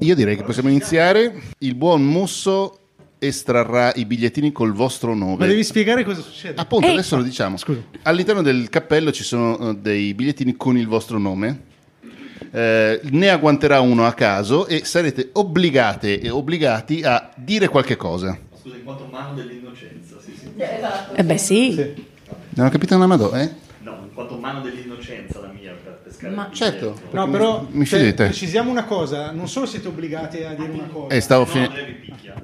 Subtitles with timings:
[0.00, 1.34] Io direi che possiamo iniziare.
[1.58, 2.78] Il buon Musso
[3.18, 5.38] estrarrà i bigliettini col vostro nome.
[5.38, 6.60] Ma devi spiegare cosa succede.
[6.60, 6.92] Appunto, Ehi.
[6.92, 7.56] adesso lo diciamo.
[7.56, 7.80] Scusa.
[8.02, 11.62] All'interno del cappello ci sono eh, dei bigliettini con il vostro nome.
[12.52, 18.38] Eh, ne agguanterà uno a caso e sarete obbligate e obbligati a dire qualche cosa.
[18.60, 20.46] Scusa, in quanto mano dell'innocenza, sì, sì.
[20.56, 21.74] Eh beh sì,
[22.54, 23.50] Non ho capito una madò, eh?
[23.80, 25.57] No, in quanto mano dell'innocenza la mia
[26.18, 26.34] pescare.
[26.34, 27.00] Ma- Certo.
[27.12, 28.24] No, però Mi cioè, fido di te.
[28.24, 31.14] precisiamo una cosa, non solo siete obbligati a dire una cosa.
[31.14, 32.34] Eh, stavo No, picchia.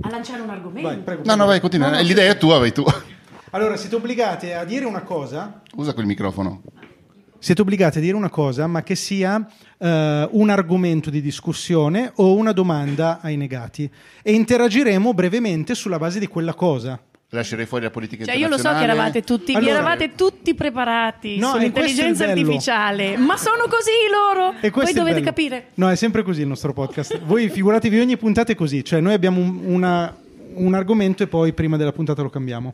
[0.00, 0.88] a lanciare un argomento.
[0.88, 1.22] Vai, prego.
[1.24, 1.90] No, no, vai, continua.
[1.90, 2.84] No, no, L'idea è tua, vai tu.
[3.50, 6.62] Allora, siete obbligati a dire una cosa, Usa quel microfono.
[7.38, 9.46] siete obbligati a dire una cosa, ma che sia
[9.78, 13.90] eh, un argomento di discussione o una domanda ai negati.
[14.22, 17.00] E interagiremo brevemente sulla base di quella cosa.
[17.30, 20.54] Lascerei fuori la politica Cioè, io lo so che eravate tutti, vi Allora- eravate tutti
[20.54, 24.54] preparati No, sull'intelligenza artificiale, ma sono così loro.
[24.60, 25.26] E questo Poi è dovete bello.
[25.26, 25.66] capire.
[25.74, 27.18] No, è sempre così il nostro podcast.
[27.24, 30.16] Voi figuratevi ogni puntata è così, cioè noi abbiamo un, una-
[30.54, 32.72] un argomento e poi prima della puntata lo cambiamo.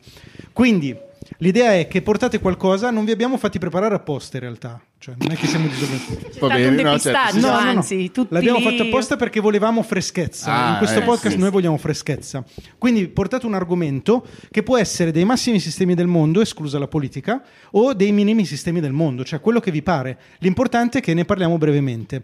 [0.53, 0.95] Quindi
[1.39, 5.31] l'idea è che portate qualcosa, non vi abbiamo fatti preparare apposta in realtà, cioè non
[5.31, 6.31] è che siamo disorganizzati.
[6.33, 7.47] C'è Va bene, un no, certo, depistaggio, sì, sì.
[7.47, 10.53] anzi, tutti L'abbiamo lì- fatto apposta perché volevamo freschezza.
[10.53, 12.45] Ah, In questo eh, podcast sì, noi vogliamo freschezza.
[12.79, 17.43] Quindi portate un argomento che può essere dei massimi sistemi del mondo, esclusa la politica,
[17.73, 20.19] o dei minimi sistemi del mondo, cioè quello che vi pare.
[20.39, 22.23] L'importante è che ne parliamo brevemente.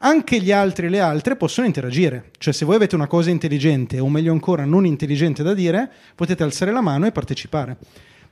[0.00, 3.98] Anche gli altri e le altre possono interagire, cioè se voi avete una cosa intelligente
[3.98, 7.76] o meglio ancora non intelligente da dire, potete alzare la mano e partecipare.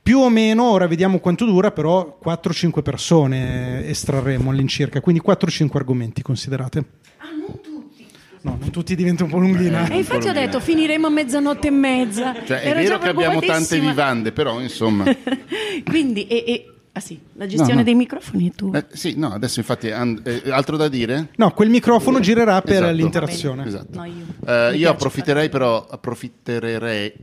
[0.07, 6.21] Più o meno, ora vediamo quanto dura, però 4-5 persone estrarremo all'incirca, quindi 4-5 argomenti
[6.21, 6.83] considerate.
[7.17, 8.05] Ah, non tutti.
[8.43, 9.85] No, non tutti diventa un po' lunghina.
[9.89, 12.33] E infatti ho detto finiremo a mezzanotte e mezza.
[12.45, 15.03] Cioè, è Ero vero che abbiamo tante vivande, però insomma.
[15.83, 17.83] Quindi, e, e- ah sì, la gestione No, no.
[17.83, 18.77] dei microfoni è tua.
[18.77, 21.31] Eh, sì, no, adesso infatti and- eh, altro da dire?
[21.35, 22.91] No, quel microfono girerà per Esatto.
[22.93, 23.65] l'interazione.
[23.65, 23.99] Esatto.
[23.99, 24.25] No, io.
[24.45, 27.13] Eh, io approfitterei però, approfitterei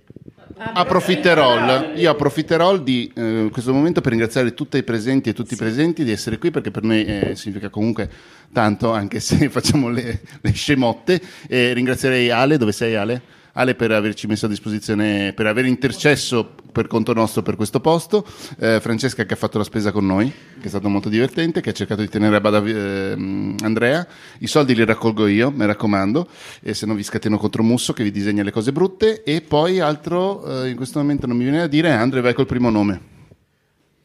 [0.56, 5.56] approfitterò, io approfitterò di eh, questo momento per ringraziare tutti i presenti e tutti i
[5.56, 8.10] presenti di essere qui perché per noi eh, significa comunque
[8.52, 11.20] tanto anche se facciamo le, le scemotte.
[11.48, 13.42] E ringrazierei Ale, dove sei Ale?
[13.56, 18.26] Ale per averci messo a disposizione, per aver intercesso per conto nostro per questo posto,
[18.58, 21.70] eh, Francesca che ha fatto la spesa con noi, che è stato molto divertente, che
[21.70, 24.04] ha cercato di tenere a bada ehm, Andrea,
[24.38, 26.28] i soldi li raccolgo io, mi raccomando,
[26.60, 29.78] e se no vi scateno contro Musso che vi disegna le cose brutte, e poi
[29.78, 33.00] altro, eh, in questo momento non mi viene da dire, Andre vai col primo nome.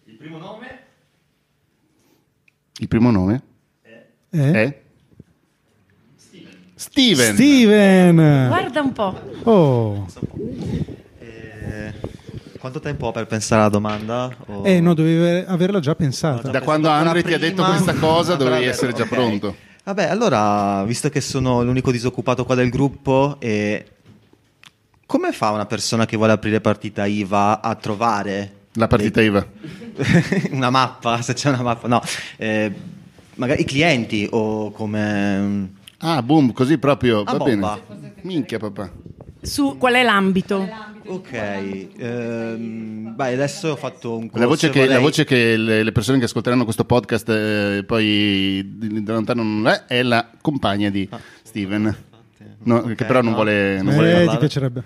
[0.06, 0.80] Il primo nome
[2.78, 3.42] Il primo nome
[4.30, 4.52] Eh?
[4.52, 4.82] è?
[6.80, 7.34] Steven.
[7.36, 8.16] Steven!
[8.48, 9.20] Guarda un po'.
[9.44, 10.06] Oh.
[11.20, 11.94] Eh,
[12.58, 14.34] quanto tempo ho per pensare alla domanda?
[14.46, 16.50] O- Eh no, dovevi averla già pensata.
[16.50, 19.10] Da quando Andre ti ha detto questa cosa dovevi essere già ok.
[19.10, 19.56] pronto.
[19.84, 23.86] Vabbè, allora, visto che sono l'unico disoccupato qua del gruppo, e
[25.06, 29.46] come fa una persona che vuole aprire partita IVA a trovare La partita IVA.
[30.52, 32.02] una mappa, se c'è una mappa, no,
[32.38, 32.72] eh,
[33.36, 35.74] magari i clienti o come...
[36.00, 37.80] Ah, boom, così proprio, Ah, va bomba.
[37.88, 38.14] bene.
[38.22, 38.92] Minchia papà.
[39.42, 40.68] Su qual è l'ambito?
[41.08, 41.32] Ok,
[41.98, 45.84] ehm, beh, adesso ho fatto un corso La voce, che, vorrei- la voce che le,
[45.84, 48.64] le persone che ascolteranno questo podcast eh, poi
[49.02, 51.08] da lontano non è, è la compagna di
[51.44, 51.96] Steven,
[52.62, 53.36] No, che Ok, però non no.
[53.36, 53.82] vuole...
[53.82, 54.84] Non Eh, vuole ti piacerebbe.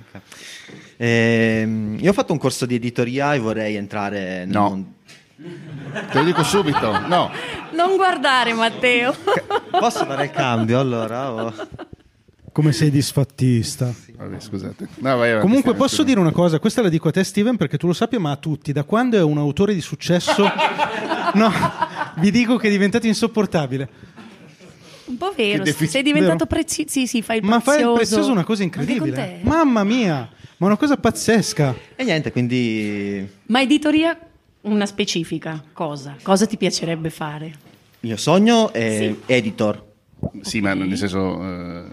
[0.98, 4.70] Ehm, io ho fatto un corso di editoria e vorrei entrare nel No.
[4.70, 4.88] mondo.
[6.12, 7.30] Te lo dico subito, no.
[7.74, 9.14] Non guardare, Matteo.
[9.72, 11.32] Posso fare il cambio allora?
[11.32, 11.54] o-
[12.52, 13.92] Come sei disfattista.
[14.16, 14.88] Vabbè, scusate.
[15.00, 16.04] No, vai avanti, Comunque posso scusa.
[16.08, 18.36] dire una cosa, questa la dico a te Steven perché tu lo sappia, ma a
[18.38, 20.44] tutti, da quando è un autore di successo,
[21.34, 21.52] no,
[22.18, 23.90] vi dico che è diventato insopportabile.
[25.06, 25.64] Un po' vero.
[25.64, 26.46] Defi- Sei diventato vero?
[26.48, 26.90] prezioso.
[26.90, 27.90] Sì, sì, fai il Ma fai prezioso.
[27.92, 29.16] il prezioso una cosa incredibile.
[29.16, 29.40] te.
[29.42, 31.76] Mamma mia, ma una cosa pazzesca.
[31.96, 34.18] E niente, quindi Ma editoria,
[34.64, 36.16] una specifica cosa.
[36.22, 37.46] Cosa ti piacerebbe fare?
[38.04, 39.20] il mio sogno è Sì.
[39.34, 39.82] editor.
[40.42, 41.42] Sì, ma nel senso...
[41.42, 41.84] eh,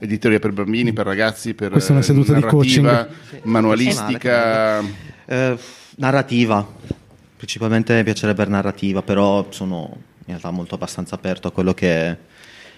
[0.00, 3.08] editoria per bambini, per ragazzi, per Questa è una eh, seduta di coaching.
[3.44, 4.80] manualistica...
[5.26, 5.56] Eh,
[5.96, 6.66] narrativa.
[7.36, 12.16] Principalmente mi piacerebbe narrativa, però sono in realtà molto abbastanza aperto a quello che è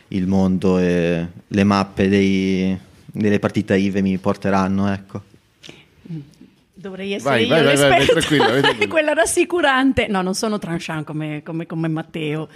[0.09, 2.77] il mondo e le mappe dei-
[3.07, 5.23] delle partite IVE mi porteranno, ecco.
[6.77, 8.91] Dovrei essere Vai, io vai, vai, vai, l'esperta, vai, tranquilla, vai, tranquilla.
[8.91, 10.07] quella rassicurante.
[10.09, 12.49] No, non sono tranchant come, come- come Matteo.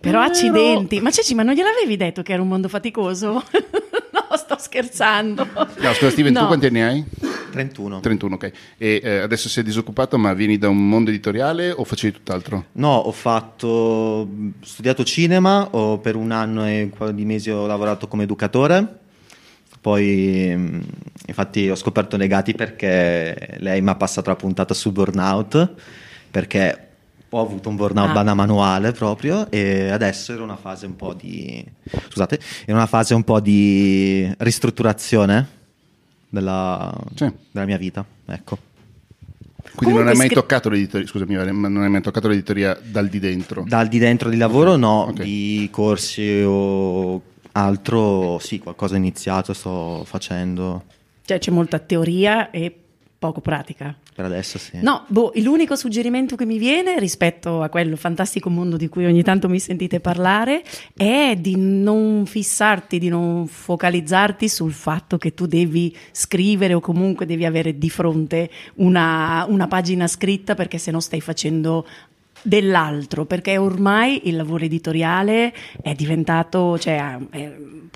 [0.00, 1.00] Però accidenti.
[1.00, 3.34] Ma Ceci, ma non gliel'avevi detto che era un mondo faticoso?
[3.54, 5.46] no, sto scherzando.
[5.54, 6.46] No, scusa Steven, tu No.
[6.48, 7.04] quanti anni hai?
[7.52, 8.00] 31.
[8.00, 8.50] 31, ok.
[8.78, 12.64] E eh, adesso sei disoccupato, ma vieni da un mondo editoriale o facevi tutt'altro?
[12.72, 14.28] No, ho fatto, ho
[14.60, 18.98] studiato cinema, ho per un anno e un paio di mesi ho lavorato come educatore,
[19.82, 20.80] poi mm,
[21.26, 25.74] infatti ho scoperto Negati perché lei mi ha passato la puntata sul burnout,
[26.30, 26.86] perché
[27.28, 28.34] ho avuto un burnout Ah.
[28.34, 31.64] manuale proprio e adesso era una fase un po' di
[32.08, 35.48] scusate, era una fase un po' di ristrutturazione
[36.28, 37.30] della, Sì.
[37.50, 38.58] della mia vita, ecco.
[39.74, 43.18] Quindi non hai mai scri- toccato l'editoria, scusami, non hai mai toccato l'editoria dal di
[43.18, 43.64] dentro?
[43.66, 45.22] Dal di dentro di lavoro no, Ok.
[45.22, 47.20] di corsi o
[47.52, 50.84] altro sì, qualcosa iniziato, sto facendo
[51.24, 52.76] Cioè c'è molta teoria e
[53.22, 53.94] poco pratica.
[54.16, 54.80] per adesso sì.
[54.80, 59.22] No, boh, l'unico suggerimento che mi viene rispetto a quello fantastico mondo di cui ogni
[59.22, 60.64] tanto mi sentite parlare
[60.96, 67.24] è di non fissarti, di non focalizzarti sul fatto che tu devi scrivere o comunque
[67.24, 71.86] devi avere di fronte una, una pagina scritta perché se no stai facendo
[72.42, 77.52] dell'altro, perché ormai il lavoro editoriale è diventato, cioè, è-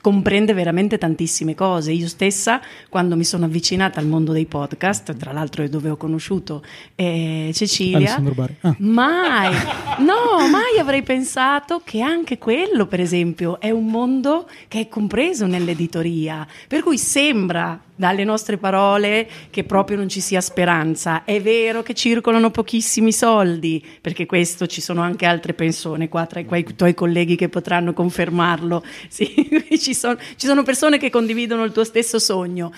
[0.06, 1.90] comprende veramente tantissime cose.
[1.90, 5.96] Io stessa, quando mi sono avvicinata al mondo dei podcast, tra l'altro è dove ho
[5.96, 6.62] conosciuto
[6.94, 8.14] eh, Cecilia.
[8.60, 8.76] Ah.
[8.78, 9.52] mai,
[9.98, 15.46] no, mai avrei pensato che anche quello, per esempio, è un mondo che è compreso
[15.46, 21.25] nell'editoria, per cui sembra dalle nostre parole che proprio non ci sia speranza.
[21.25, 26.40] È vero che circolano pochissimi soldi, perché questo ci sono anche altre persone qua tra
[26.40, 28.84] i quei tuoi colleghi che potranno confermarlo.
[29.16, 29.34] Sì,
[29.78, 32.72] ci, sono, ci sono persone che condividono il tuo stesso sogno.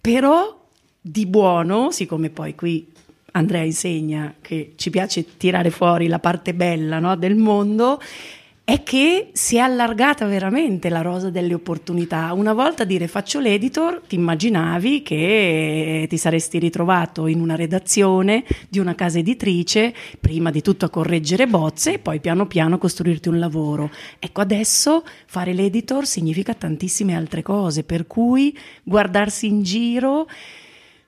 [0.00, 0.60] Però
[1.00, 2.92] di buono, siccome poi qui
[3.32, 8.00] Andrea insegna che ci piace tirare fuori la parte bella no, del mondo,
[8.72, 12.32] è che si è allargata veramente la rosa delle opportunità.
[12.32, 18.78] Una volta dire faccio l'editor, ti immaginavi che ti saresti ritrovato in una redazione di
[18.78, 23.38] una casa editrice, prima di tutto a correggere bozze e poi piano piano costruirti un
[23.38, 23.90] lavoro.
[24.18, 30.26] Ecco, adesso fare l'editor significa tantissime altre cose, per cui guardarsi in giro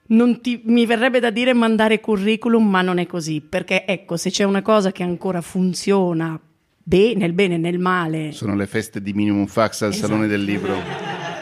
[0.09, 4.29] non ti- mi verrebbe da dire mandare curriculum, ma non è così, perché ecco, se
[4.29, 6.39] c'è una cosa che ancora funziona
[6.87, 10.07] be- nel bene e nel male, Sono le feste di Minimum Fax al Esatto.
[10.07, 10.73] Salone del Libro.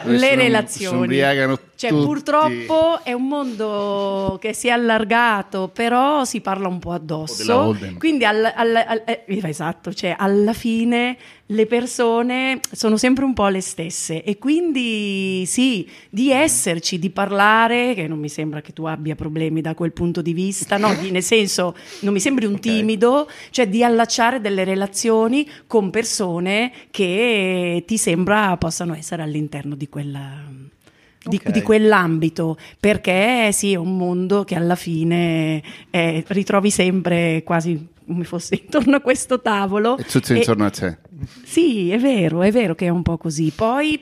[0.02, 0.96] Dove le sono- relazioni.
[0.98, 2.04] Si ubriacano cioè, tutti.
[2.04, 7.42] purtroppo è un mondo che si è allargato, però si parla un po' addosso.
[7.98, 11.16] Quindi, al- al- al- eh, esatto, cioè, alla fine
[11.48, 14.22] le persone sono sempre un po' le stesse.
[14.22, 19.60] E quindi sì, di esserci, di parlare, che non mi sembra che tu abbia problemi
[19.60, 23.68] da quel punto di vista, no, di- nel senso, non mi sembri un timido, cioè
[23.68, 30.72] di allacciare delle relazioni con persone che ti sembra possano essere all'interno di quella
[31.24, 31.50] di, Ok.
[31.50, 38.24] di quell'ambito, perché sì, è un mondo che alla fine eh, ritrovi sempre quasi come
[38.24, 39.96] fosse intorno a questo tavolo.
[39.96, 40.98] E tutti E- intorno a te.
[41.44, 43.50] sì, è vero, è vero che è un po' così.
[43.54, 44.00] Poi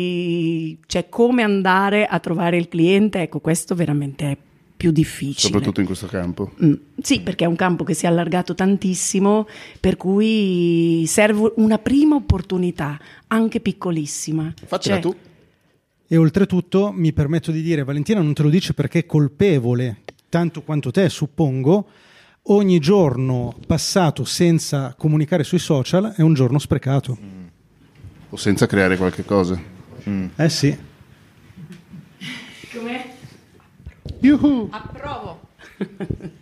[0.00, 4.36] dirti, cioè, come andare a trovare il cliente, ecco, questo veramente è
[4.76, 5.34] più difficile.
[5.52, 6.52] Soprattutto in questo campo.
[6.64, 9.46] Mm, Sì, perché è un campo che si è allargato tantissimo,
[9.78, 14.54] per cui serve una prima opportunità, anche piccolissima.
[14.64, 15.16] Faccela Cioè, tu.
[16.12, 19.98] E oltretutto mi permetto di dire, Valentina non te lo dice perché è colpevole,
[20.28, 21.86] tanto quanto te suppongo,
[22.46, 27.16] ogni giorno passato senza comunicare sui social è un giorno sprecato.
[28.28, 29.62] O senza creare qualche cosa.
[30.34, 30.76] Eh sì.
[34.18, 34.66] Yuhu.
[34.68, 35.40] Approvo.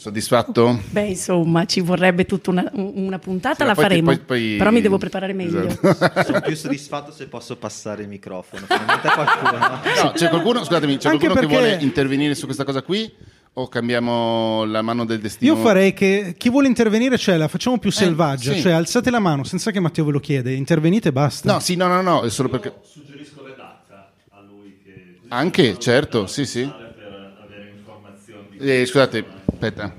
[0.00, 0.80] Soddisfatto?
[0.88, 4.06] Beh, insomma, ci vorrebbe tutta una, una puntata, Sì, la poi ti- faremo.
[4.06, 5.66] poi- poi- Però mi devo preparare meglio.
[5.66, 6.24] Esatto.
[6.24, 8.64] Sono più soddisfatto se posso passare il microfono.
[8.70, 13.12] No, c'è qualcuno, scusatemi, c'è Anche qualcuno che perché- vuole intervenire su questa cosa qui?
[13.54, 15.54] O cambiamo la mano del destino?
[15.54, 18.60] Io farei che chi vuole intervenire, cioè la facciamo più selvaggia, Eh, sì.
[18.62, 21.52] cioè alzate la mano senza che Matteo ve lo chiede, intervenite e basta.
[21.52, 22.72] No, sì, no, no, no, è solo perché...
[22.82, 26.62] Suggerisco redatta a lui che Anche, certo, sì, sì.
[26.62, 28.56] per avere informazioni.
[28.60, 29.24] Eh, scusate,
[29.60, 29.94] aspetta.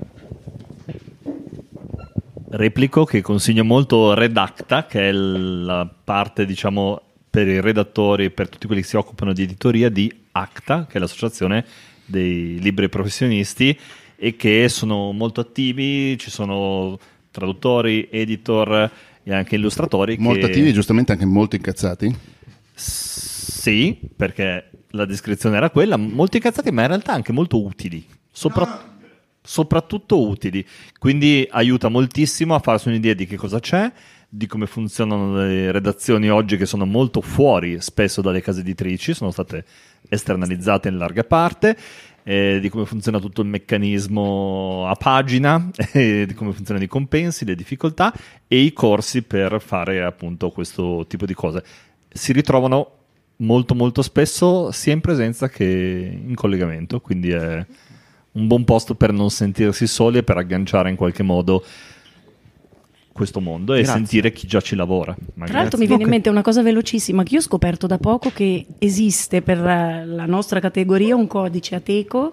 [2.50, 7.00] Replico che consiglio molto Redacta, che è la parte, diciamo,
[7.30, 10.98] per i redattori e per tutti quelli che si occupano di editoria di ACTA, che
[10.98, 11.64] è l'associazione
[12.04, 13.78] dei libri professionisti
[14.16, 16.98] e che sono molto attivi, ci sono
[17.30, 18.90] traduttori, editor
[19.22, 20.16] e anche illustratori.
[20.18, 20.52] Molto che...
[20.52, 22.14] attivi e giustamente anche molto incazzati.
[22.74, 28.06] Sì, perché la descrizione era quella, molto incazzati, ma in realtà anche molto utili.
[28.30, 28.91] Sopra-
[29.42, 30.64] Soprattutto utili.
[30.98, 33.92] Quindi aiuta moltissimo a farsi un'idea di che cosa c'è,
[34.34, 39.30] di come funzionano le redazioni oggi che sono molto fuori spesso dalle case editrici, sono
[39.30, 39.64] state
[40.08, 41.76] esternalizzate in larga parte,
[42.22, 47.44] eh, di come funziona tutto il meccanismo a pagina, eh, di come funzionano i compensi,
[47.44, 48.12] le difficoltà
[48.46, 51.62] e i corsi per fare appunto questo tipo di cose.
[52.08, 53.00] Si ritrovano
[53.36, 57.66] molto molto spesso sia in presenza che in collegamento, quindi è
[58.32, 61.62] un buon posto per non sentirsi soli e per agganciare in qualche modo
[63.12, 63.94] questo mondo e Grazie.
[63.94, 65.12] sentire chi già ci lavora.
[65.12, 65.58] Tra magari.
[65.58, 68.64] l'altro mi viene in mente una cosa velocissima che io ho scoperto da poco che
[68.78, 72.32] esiste per eh, la nostra categoria un codice ateco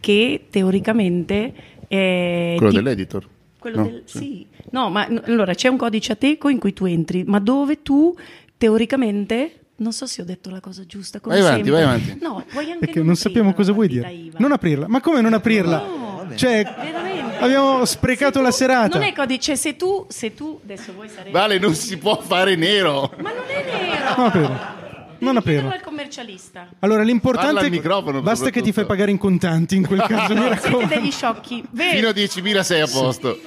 [0.00, 1.54] che teoricamente
[1.86, 3.28] è Quello ti- dell'editor.
[3.60, 4.18] quello No, del- sì.
[4.18, 4.46] sì.
[4.72, 8.12] No, ma allora c'è un codice ateco in cui tu entri, ma dove tu
[8.58, 11.20] teoricamente non so se ho detto la cosa giusta.
[11.20, 11.84] Come Vai avanti, sempre.
[11.84, 12.18] vai avanti.
[12.22, 14.10] No, puoi anche Perché non sappiamo cosa vuoi dire.
[14.10, 14.38] IVA.
[14.40, 14.86] Non aprirla.
[14.88, 15.78] Ma come non aprirla?
[15.78, 17.38] No, Cioè, veramente.
[17.38, 18.98] abbiamo sprecato Se la tu- serata.
[18.98, 22.54] Non è codice, se tu, se tu adesso vuoi sarei Vale, non si può fare
[22.56, 23.12] nero.
[23.20, 24.14] Ma non è vero.
[24.16, 24.82] Non aprirla.
[25.18, 25.72] Non aprirla.
[25.72, 26.68] al commercialista.
[26.80, 30.00] Allora, l'importante Parla è al microfono, basta che ti fai pagare in contanti in quel
[30.06, 30.34] caso.
[30.34, 30.94] mi Siete raccomando.
[30.94, 31.64] degli sciocchi.
[31.70, 31.96] Vero?
[31.96, 33.38] Fino a 10.000 sei a posto.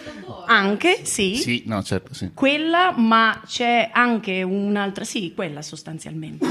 [0.49, 1.35] Anche, sì.
[1.35, 2.31] Sì, no, certo, sì.
[2.33, 6.45] Quella, ma c'è anche un'altra, sì, quella sostanzialmente.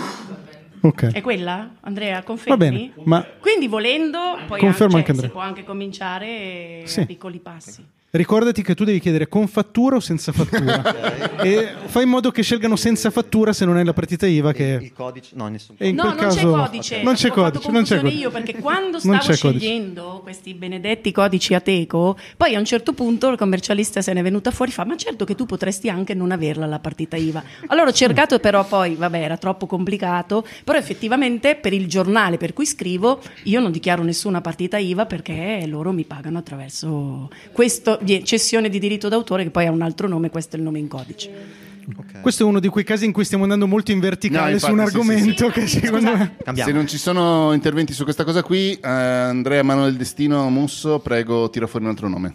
[0.83, 1.13] Ok.
[1.13, 1.71] È quella?
[1.81, 2.49] Andrea, confermi?
[2.49, 7.01] Va bene, ma Quindi volendo, poi Confermo anche, anche si può anche cominciare Sì.
[7.01, 7.85] a piccoli passi.
[8.11, 11.37] Ricordati che tu devi chiedere con fattura o senza fattura.
[11.43, 14.79] e fai in modo che scelgano senza fattura se non hai la partita IVA che
[14.81, 15.31] Il codice?
[15.35, 15.77] No, nessun.
[15.79, 17.03] E in no, quel non caso c'è codice.
[17.03, 18.17] Non c'è Ho codice, non c'è codice.
[18.17, 19.59] io perché quando stavo c'è codice.
[19.59, 24.23] scegliendo questi benedetti codici Ateco, poi a un certo punto il commercialista se ne è
[24.23, 27.43] venuta fuori e fa: Ma certo che tu potresti anche non averla la partita IVA.
[27.67, 30.47] Allora ho cercato, però poi, vabbè, era troppo complicato.
[30.65, 35.65] Però effettivamente per il giornale per cui scrivo, io non dichiaro nessuna partita IVA perché
[35.67, 40.09] loro mi pagano attraverso questo di cessione di diritto d'autore, che poi ha un altro
[40.09, 41.65] nome, questo è il nome in codice.
[41.97, 42.21] Ok.
[42.21, 44.73] Questo è uno di quei casi in cui stiamo andando molto in verticale No, su
[44.73, 45.61] un infatti, sì, argomento sì, sì.
[45.61, 46.17] che secondo scusa.
[46.17, 46.71] me Cambiamo.
[46.71, 50.99] Se non ci sono interventi su questa cosa qui, eh, Andrea Mano del Destino Musso,
[50.99, 52.35] prego, tira fuori un altro nome.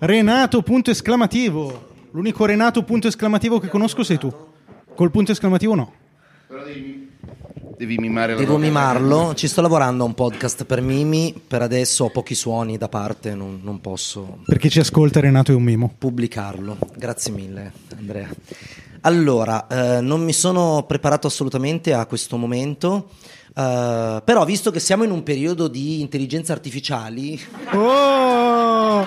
[0.00, 1.86] Renato punto esclamativo.
[2.12, 4.32] L'unico Renato punto esclamativo che conosco sei tu.
[4.94, 5.92] Col punto esclamativo no.
[6.46, 7.07] Però devi,
[7.78, 12.04] devi mimare la Devo mimarlo, ci sto lavorando a un podcast per mimi, per adesso
[12.04, 15.62] ho pochi suoni da parte, non, non posso Per chi ci ascolta Renato è un
[15.62, 15.94] mimo.
[15.96, 16.76] pubblicarlo.
[16.96, 18.28] Grazie mille Andrea.
[19.02, 23.10] Allora, eh, non mi sono preparato assolutamente a questo momento,
[23.58, 27.40] eh, però visto che siamo in un periodo di intelligenze artificiali,
[27.72, 29.04] Oh!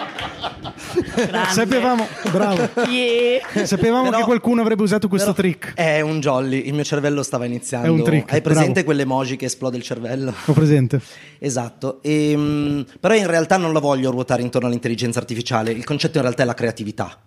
[1.50, 2.70] Sapevamo, bravo.
[2.89, 3.65] Yeah.
[3.65, 5.74] Sapevamo Però- che qualcuno avrebbe usato questo però trick.
[5.75, 7.88] È un jolly, il mio cervello stava iniziando.
[7.88, 8.86] È un trick, Hai presente bravo.
[8.88, 10.34] quell'emoji che esplode il cervello?
[10.46, 11.00] Ho presente.
[11.39, 16.24] Esatto, Ehm, però in realtà non la voglio ruotare intorno all'intelligenza artificiale, il concetto in
[16.24, 17.17] realtà è la creatività.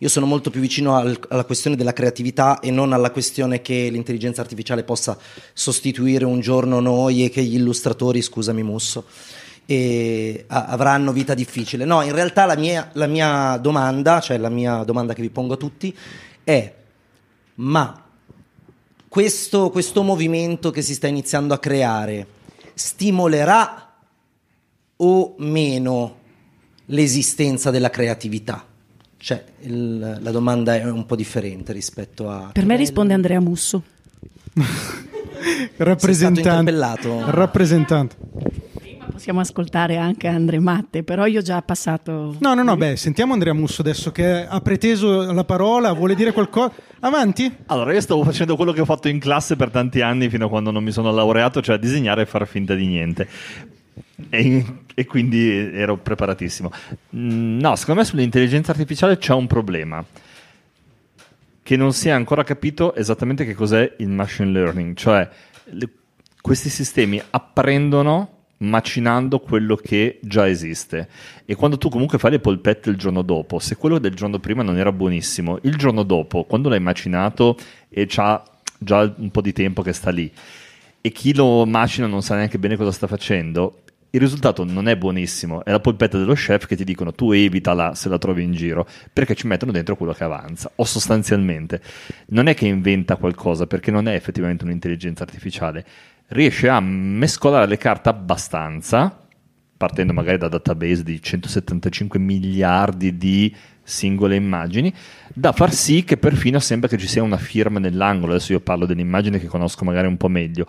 [0.00, 3.88] Io sono molto più vicino al- alla questione della creatività e non alla questione che
[3.90, 5.18] l'intelligenza artificiale possa
[5.52, 9.06] sostituire un giorno noi e che gli illustratori, scusami Musso,
[9.66, 11.84] e avranno vita difficile.
[11.84, 15.54] No, in realtà la mia, la mia domanda, cioè la mia domanda che vi pongo
[15.54, 15.94] a tutti
[16.44, 16.74] è,
[17.56, 18.04] ma
[19.08, 22.26] questo, questo movimento che si sta iniziando a creare
[22.74, 23.94] stimolerà
[24.96, 26.16] o meno
[26.86, 28.64] l'esistenza della creatività?
[29.20, 32.50] Cioè, il- la domanda è un po' differente rispetto a...
[32.52, 33.82] Per me risponde Andrea Musso.
[35.76, 36.40] Rappresentante.
[36.48, 37.30] interpellato?
[37.30, 38.16] Rappresentante.
[38.78, 42.36] Prima possiamo ascoltare anche Andre Matte, però io ho già passato.
[42.38, 46.32] No, no, no, beh, sentiamo Andrea Musso adesso che ha preteso la parola, vuole dire
[46.32, 46.72] qualcosa.
[47.00, 47.52] Avanti?
[47.66, 50.48] Allora, io stavo facendo quello che ho fatto in classe per tanti anni fino a
[50.48, 53.28] quando non mi sono laureato, cioè disegnare e far finta di niente.
[54.30, 56.70] E, e quindi ero preparatissimo.
[57.16, 60.04] Mm, No, secondo me sull'intelligenza artificiale c'è un problema.
[61.62, 65.28] Che non si è ancora capito esattamente che cos'è il machine learning, cioè
[65.64, 65.88] le-
[66.40, 71.08] questi sistemi apprendono macinando quello che già esiste
[71.44, 74.64] e quando tu comunque fai le polpette il giorno dopo se quello del giorno prima
[74.64, 77.56] non era buonissimo il giorno dopo quando l'hai macinato
[77.88, 78.42] e c'ha
[78.76, 80.28] già un po' di tempo che sta lì
[81.00, 84.96] e chi lo macina non sa neanche bene cosa sta facendo il risultato non è
[84.96, 85.64] buonissimo.
[85.64, 88.86] È la polpetta dello chef che ti dicono tu evitala se la trovi in giro
[89.12, 91.80] perché ci mettono dentro quello che avanza o sostanzialmente.
[92.28, 95.84] Non è che inventa qualcosa perché non è effettivamente un'intelligenza artificiale.
[96.28, 99.26] Riesce a mescolare le carte abbastanza
[99.78, 104.92] partendo magari da database di 175 miliardi di singole immagini,
[105.32, 108.32] da far sì che perfino sembra che ci sia una firma nell'angolo.
[108.32, 110.66] Adesso io parlo dell'immagine che conosco magari un po' meglio,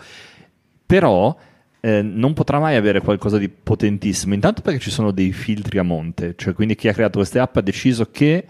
[0.86, 1.36] però
[1.82, 4.34] eh, non potrà mai avere qualcosa di potentissimo.
[4.34, 7.56] Intanto perché ci sono dei filtri a monte, cioè quindi chi ha creato queste app
[7.58, 8.46] ha deciso che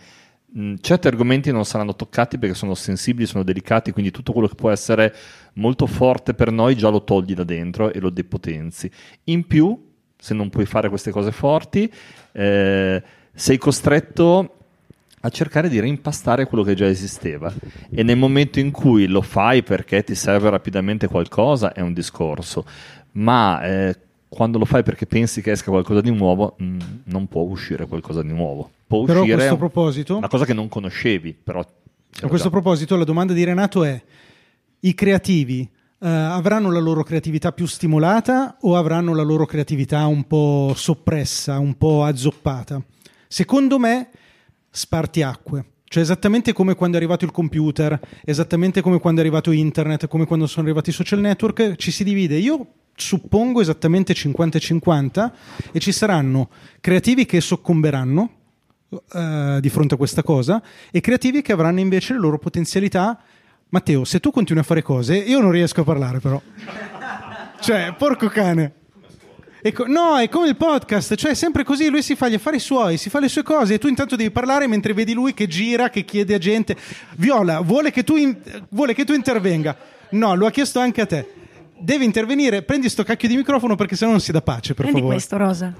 [0.45, 4.55] mh, certi argomenti non saranno toccati perché sono sensibili, sono delicati, quindi tutto quello che
[4.55, 5.13] può essere
[5.53, 8.89] molto forte per noi già lo togli da dentro e lo depotenzi.
[9.25, 11.91] In più, se non puoi fare queste cose forti,
[12.31, 14.53] eh, sei costretto
[15.21, 17.51] a cercare di reimpastare quello che già esisteva
[17.91, 22.65] e nel momento in cui lo fai perché ti serve rapidamente qualcosa è un discorso,
[23.19, 23.97] ma eh,
[24.27, 28.21] quando lo fai perché pensi che esca qualcosa di nuovo mh, non può uscire qualcosa
[28.21, 28.69] di nuovo.
[28.87, 32.95] Può Però a uscire questo proposito, una cosa che non conoscevi, però a questo proposito
[32.95, 34.01] la domanda di Renato è
[34.81, 35.69] i creativi
[36.01, 41.59] eh, avranno la loro creatività più stimolata o avranno la loro creatività un po' soppressa,
[41.59, 42.81] un po' azzoppata?
[43.27, 44.09] Secondo me
[44.69, 45.65] spartiacque.
[45.89, 50.27] Cioè esattamente come quando è arrivato il computer, esattamente come quando è arrivato internet, come
[50.27, 52.37] quando sono arrivati i social network, ci si divide.
[52.37, 52.67] Io
[52.99, 55.31] suppongo esattamente 50-50
[55.71, 58.31] e ci saranno creativi che soccomberanno
[59.13, 63.19] eh, di fronte a questa cosa e creativi che avranno invece le loro potenzialità.
[63.69, 66.41] Matteo, se tu continui a fare cose, io non riesco a parlare però.
[67.59, 68.73] Cioè, porco cane.
[69.73, 72.59] Co- no, è come il podcast, cioè è sempre così, lui si fa gli affari
[72.59, 75.47] suoi, si fa le sue cose e tu intanto devi parlare mentre vedi lui che
[75.47, 76.77] gira, che chiede a gente.
[77.17, 78.37] Viola, vuole che tu, in-
[78.69, 79.75] vuole che tu intervenga.
[80.11, 81.33] No, lo ha chiesto anche a te.
[81.79, 84.99] Devi intervenire, prendi sto cacchio di microfono perché sennò non si dà pace, per Prendi
[84.99, 85.15] favore.
[85.15, 85.73] questo, Rosa.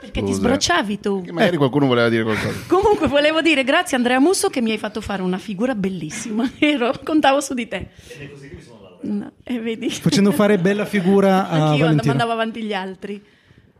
[0.00, 1.22] Perché ti sbrocciavi tu.
[1.22, 2.54] Che magari qualcuno voleva dire qualcosa.
[2.68, 6.50] Comunque volevo dire grazie Andrea Musso che mi hai fatto fare una figura bellissima.
[6.58, 7.88] Ero, contavo su di te.
[9.02, 9.90] No, e vedi.
[9.90, 12.12] Facendo fare bella figura a Anch'io Valentina.
[12.14, 13.22] mandavo avanti gli altri.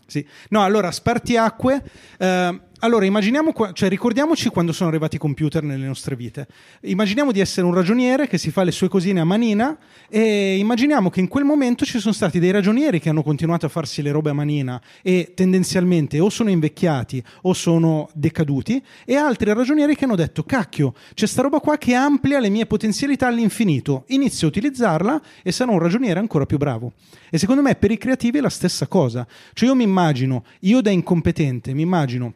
[0.07, 0.25] Sì.
[0.51, 1.83] No, allora, spartiacque.
[2.19, 6.47] eh, allora, immaginiamo, cioè, ricordiamoci quando sono arrivati i computer nelle nostre vite.
[6.83, 9.79] Immaginiamo di essere un ragioniere che si fa le sue cosine a manina
[10.11, 13.71] e immaginiamo che in quel momento ci sono stati dei ragionieri che hanno continuato a
[13.71, 19.55] farsi le robe a manina e tendenzialmente o sono invecchiati o sono decaduti e altri
[19.55, 24.05] ragionieri che hanno detto cacchio, c'è sta roba qua che amplia le mie potenzialità all'infinito,
[24.09, 26.93] inizio a utilizzarla e sarò un ragioniere ancora più bravo.
[27.31, 29.27] E secondo me per i creativi è la stessa cosa.
[29.55, 32.35] Cioè io mi immagino, io da incompetente, mi immagino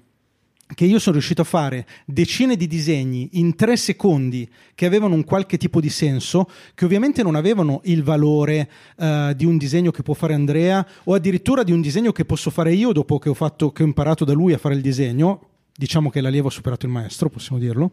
[0.75, 5.25] che io sono riuscito a fare decine di disegni in tre secondi che avevano un
[5.25, 10.03] qualche tipo di senso, che ovviamente non avevano il valore eh, di un disegno che
[10.03, 13.35] può fare Andrea o addirittura di un disegno che posso fare io dopo che ho,
[13.35, 15.49] fatto, che ho imparato da lui a fare il disegno.
[15.75, 17.93] Diciamo che l'allievo ha superato il maestro, possiamo dirlo.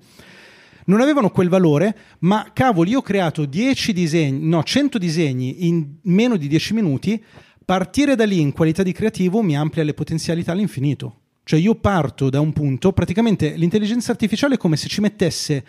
[0.85, 5.95] Non avevano quel valore, ma cavoli, io ho creato 10 disegni, no, 100 disegni in
[6.03, 7.21] meno di 10 minuti.
[7.65, 11.26] Partire da lì in qualità di creativo mi amplia le potenzialità all'infinito.
[11.47, 15.63] Cioè io parto da un punto, praticamente l'intelligenza artificiale è come se ci mettesse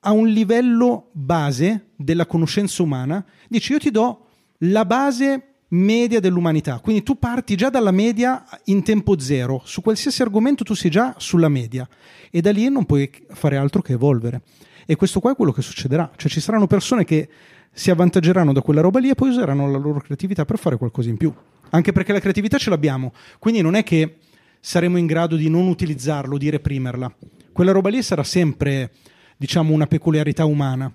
[0.00, 4.28] a un livello base della conoscenza umana, dici io ti do
[4.60, 10.22] la base media dell'umanità, quindi tu parti già dalla media in tempo zero, su qualsiasi
[10.22, 11.86] argomento tu sei già sulla media.
[12.30, 14.40] E da lì non puoi fare altro che evolvere.
[14.86, 17.28] E questo qua è quello che succederà, cioè ci saranno persone che
[17.70, 21.10] si avvantaggeranno da quella roba lì e poi useranno la loro creatività per fare qualcosa
[21.10, 21.30] in più,
[21.68, 24.16] anche perché la creatività ce l'abbiamo, quindi non è che
[24.64, 27.12] saremo in grado di non utilizzarlo, di reprimerla.
[27.52, 28.92] Quella roba lì sarà sempre,
[29.36, 30.90] diciamo, una peculiarità umana.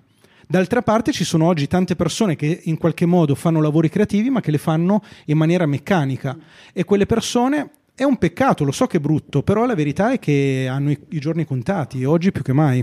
[0.46, 4.40] D'altra parte ci sono oggi tante persone che in qualche modo fanno lavori creativi ma
[4.40, 6.34] che le fanno in maniera meccanica
[6.72, 10.18] e quelle persone è un peccato, lo so che è brutto, però la verità è
[10.18, 12.82] che hanno i, i giorni contati, oggi più che mai.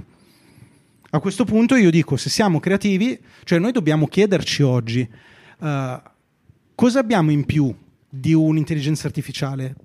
[1.10, 5.10] A questo punto io dico, se siamo creativi, cioè noi dobbiamo chiederci oggi
[5.62, 6.02] eh,
[6.76, 7.76] cosa abbiamo in più
[8.08, 9.76] di un'intelligenza artificiale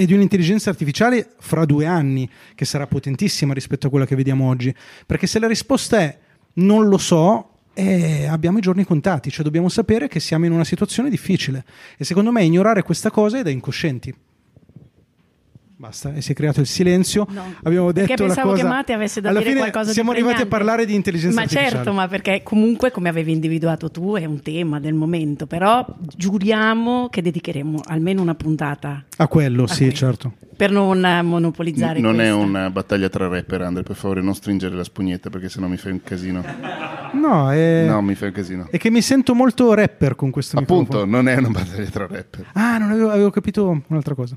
[0.00, 4.48] e di un'intelligenza artificiale fra due anni che sarà potentissima rispetto a quella che vediamo
[4.48, 4.74] oggi.
[5.04, 6.18] Perché se la risposta è
[6.54, 10.64] non lo so, eh, abbiamo i giorni contati, cioè dobbiamo sapere che siamo in una
[10.64, 11.66] situazione difficile.
[11.98, 14.14] E secondo me ignorare questa cosa è da incoscienti.
[15.80, 17.26] Basta, e si è creato il silenzio.
[17.30, 18.62] No, Abbiamo perché detto la pensavo cosa.
[18.62, 21.36] che Mate avesse da Alla dire fine qualcosa siamo di arrivati a parlare di intelligenza
[21.36, 21.70] ma artificiale.
[21.74, 25.46] certo, ma perché comunque, come avevi individuato tu, è un tema del momento.
[25.46, 30.32] Però giuriamo che dedicheremo almeno una puntata A quello, a sì, quello, certo.
[30.54, 32.36] Per non eh, monopolizzare non è questa.
[32.36, 35.92] una battaglia tra rapper, Andre, per favore non stringere la spugnetta perché sennò mi fai
[35.92, 36.44] un casino.
[37.14, 38.68] No, è, No, mi fai un casino.
[38.70, 41.10] è che mi sento molto rapper con questo Appunto, microfono.
[41.16, 42.48] non è una battaglia tra rapper.
[42.52, 44.36] Ah, non avevo, avevo capito un'altra cosa.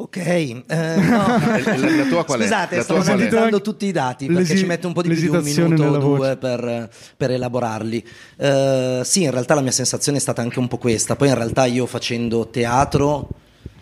[0.00, 1.26] Ok, eh, no.
[1.26, 2.42] La- la tua qual è?
[2.44, 5.18] Scusate, La stavo analizzando tutti i dati perché L'esi- ci mette un po' di più
[5.18, 8.06] di un minuto o due per, per elaborarli.
[8.36, 11.16] Eh, sì, in realtà la mia sensazione è stata anche un po' questa.
[11.16, 13.28] Poi in realtà io facendo teatro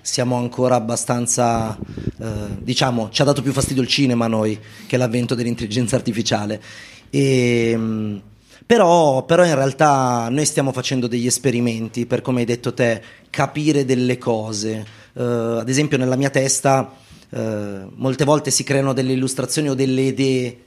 [0.01, 1.77] siamo ancora abbastanza,
[2.19, 2.25] eh,
[2.61, 6.63] diciamo, ci ha dato più fastidio il cinema a noi che l'avvento dell'intelligenza artificiale.
[7.11, 8.23] E, mh,
[8.65, 13.85] Però, però in realtà noi stiamo facendo degli esperimenti per, come hai detto te, capire
[13.85, 15.05] delle cose.
[15.17, 16.93] Eh, ad esempio nella mia testa
[17.31, 20.65] eh, molte volte si creano delle illustrazioni o delle idee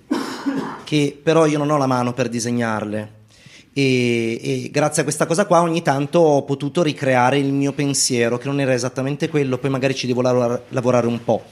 [0.84, 3.18] che però io non ho la mano per disegnarle.
[3.72, 8.38] E, e, grazie a questa cosa qua ogni tanto ho potuto ricreare il mio pensiero,
[8.38, 11.44] che non era esattamente quello, poi magari ci devo lavorare, lavorare un po'.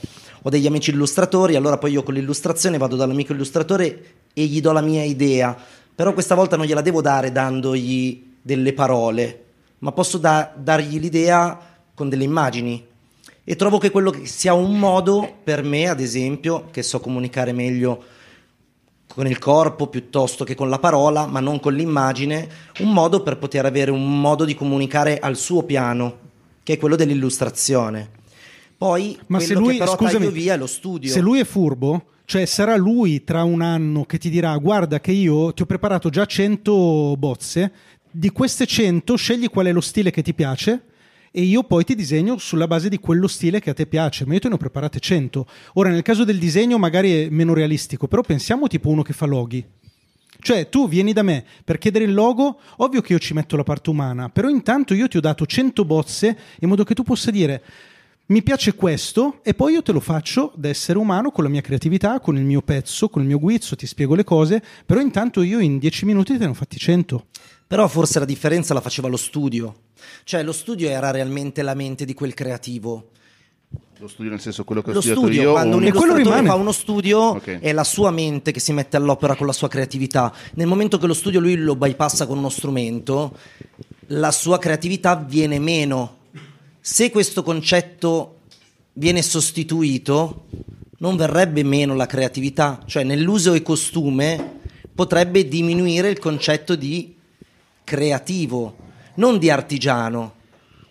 [0.42, 4.72] Ho degli amici illustratori, allora poi io con l'illustrazione vado dall'amico illustratore e gli do
[4.72, 5.56] la mia idea
[5.98, 9.46] però questa volta non gliela devo dare dandogli delle parole,
[9.78, 11.58] ma posso da- dargli l'idea
[11.92, 12.86] con delle immagini.
[13.50, 17.52] E trovo che quello che sia un modo per me, ad esempio, che so comunicare
[17.52, 18.04] meglio
[19.06, 22.46] con il corpo piuttosto che con la parola, ma non con l'immagine,
[22.80, 26.18] un modo per poter avere un modo di comunicare al suo piano,
[26.62, 28.10] che è quello dell'illustrazione.
[28.76, 31.10] Poi, ma se lui, però scusami, via è lo studio.
[31.10, 35.12] Se lui è furbo, cioè sarà lui tra un anno che ti dirà guarda che
[35.12, 37.72] io ti ho preparato già 100 bozze,
[38.10, 40.82] di queste 100 scegli qual è lo stile che ti piace
[41.38, 44.32] e io poi ti disegno sulla base di quello stile che a te piace, ma
[44.32, 45.46] io te ne ho preparate 100.
[45.74, 49.24] Ora nel caso del disegno magari è meno realistico, però pensiamo tipo uno che fa
[49.24, 49.64] loghi.
[50.40, 53.62] Cioè, tu vieni da me per chiedere il logo, ovvio che io ci metto la
[53.62, 57.30] parte umana, però intanto io ti ho dato 100 bozze in modo che tu possa
[57.30, 57.62] dire
[58.26, 61.60] mi piace questo e poi io te lo faccio da essere umano con la mia
[61.60, 65.40] creatività, con il mio pezzo, con il mio guizzo, ti spiego le cose, però intanto
[65.42, 67.26] io in dieci minuti te ne ho fatti cento.
[67.68, 69.82] Però forse la differenza la faceva lo studio,
[70.24, 73.10] cioè lo studio era realmente la mente di quel creativo.
[73.98, 75.52] Lo studio nel senso quello che ho lo studiato studio, io?
[75.52, 77.60] Quando un, un illustratore fa uno studio okay.
[77.60, 80.34] è la sua mente che si mette all'opera con la sua creatività.
[80.54, 83.36] Nel momento che lo studio lui lo bypassa con uno strumento,
[84.08, 86.16] la sua creatività viene meno
[86.88, 88.38] se questo concetto
[88.94, 90.46] viene sostituito,
[91.00, 94.60] non verrebbe meno la creatività, cioè nell'uso e costume
[94.94, 97.14] potrebbe diminuire il concetto di
[97.88, 98.76] creativo,
[99.14, 100.34] non di artigiano,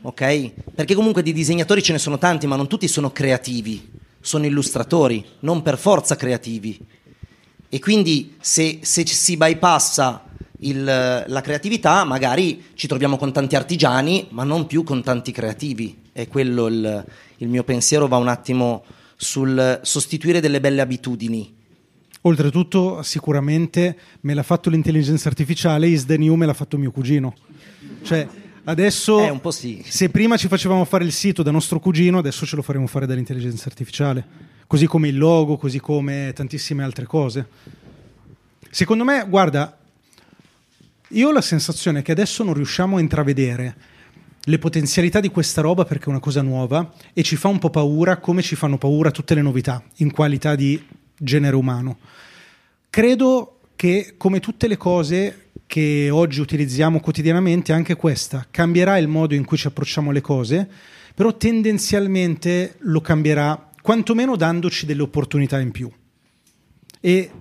[0.02, 0.52] ok?
[0.74, 3.88] Perché comunque di disegnatori ce ne sono tanti, ma non tutti sono creativi,
[4.20, 6.76] sono illustratori, non per forza creativi.
[7.70, 10.24] E quindi se, se si bypassa
[10.62, 16.02] il, la creatività, magari ci troviamo con tanti artigiani, ma non più con tanti creativi.
[16.12, 17.06] E quello il,
[17.38, 21.57] il mio pensiero va un attimo sul sostituire delle belle abitudini.
[22.22, 27.36] Oltretutto, sicuramente me l'ha fatto l'intelligenza artificiale, is the new me l'ha fatto mio cugino.
[28.02, 28.28] Cioè,
[28.66, 29.84] adesso, eh, sì.
[29.88, 33.06] se prima ci facevamo fare il sito da nostro cugino, adesso ce lo faremo fare
[33.06, 34.26] dall'intelligenza artificiale.
[34.68, 37.48] Così come il logo, così come tantissime altre cose.
[38.70, 39.78] Secondo me, guarda,
[41.10, 43.76] io ho la sensazione che adesso non riusciamo a intravedere
[44.42, 47.70] le potenzialità di questa roba perché è una cosa nuova e ci fa un po'
[47.70, 50.82] paura come ci fanno paura tutte le novità in qualità di
[51.18, 51.98] genere umano.
[52.90, 59.36] Credo che come tutte le cose che oggi utilizziamo quotidianamente, anche questa cambierà il modo
[59.36, 60.68] in cui ci approcciamo alle cose,
[61.14, 65.92] però tendenzialmente lo cambierà quantomeno dandoci delle opportunità in più.
[67.00, 67.32] E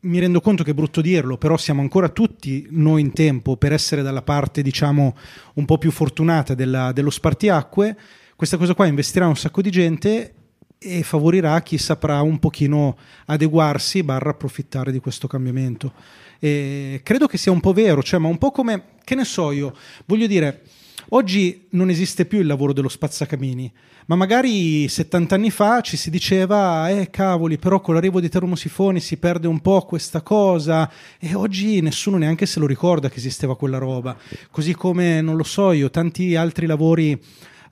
[0.00, 3.72] mi rendo conto che è brutto dirlo, però siamo ancora tutti noi in tempo per
[3.72, 5.16] essere dalla parte, diciamo,
[5.54, 7.96] un po' più fortunata della, dello spartiacque.
[8.34, 10.34] Questa cosa qua investirà un sacco di gente
[10.82, 15.92] e favorirà chi saprà un pochino adeguarsi barra approfittare di questo cambiamento.
[16.38, 19.52] E credo che sia un po' vero, cioè, ma un po' come, che ne so
[19.52, 19.74] io,
[20.06, 20.62] voglio dire,
[21.10, 23.72] oggi non esiste più il lavoro dello spazzacamini
[24.06, 29.00] ma magari 70 anni fa ci si diceva, eh cavoli, però con l'arrivo di termosifoni
[29.00, 33.56] si perde un po' questa cosa e oggi nessuno neanche se lo ricorda che esisteva
[33.56, 34.16] quella roba,
[34.50, 37.20] così come, non lo so io, tanti altri lavori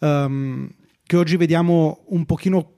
[0.01, 0.69] um,
[1.05, 2.75] che oggi vediamo un pochino,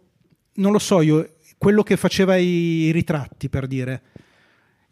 [0.54, 4.02] non lo so io, quello che faceva i ritratti per dire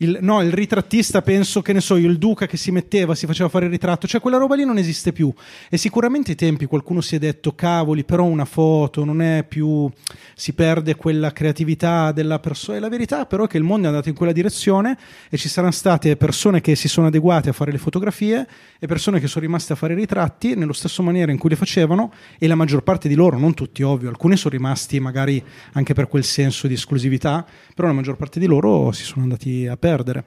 [0.02, 3.50] il, no, il ritrattista, penso che ne so il duca che si metteva, si faceva
[3.50, 5.32] fare il ritratto, cioè quella roba lì non esiste più.
[5.68, 9.90] E sicuramente ai tempi qualcuno si è detto, cavoli, però una foto non è più,
[10.34, 12.78] si perde quella creatività della persona.
[12.78, 14.96] E la verità però è che il mondo è andato in quella direzione
[15.28, 18.46] e ci saranno state persone che si sono adeguate a fare le fotografie
[18.78, 21.56] e persone che sono rimaste a fare i ritratti nello stesso maniera in cui le
[21.56, 25.92] facevano e la maggior parte di loro, non tutti ovvio, alcuni sono rimasti magari anche
[25.92, 29.76] per quel senso di esclusività, però la maggior parte di loro si sono andati a
[29.76, 30.24] perdere perdere.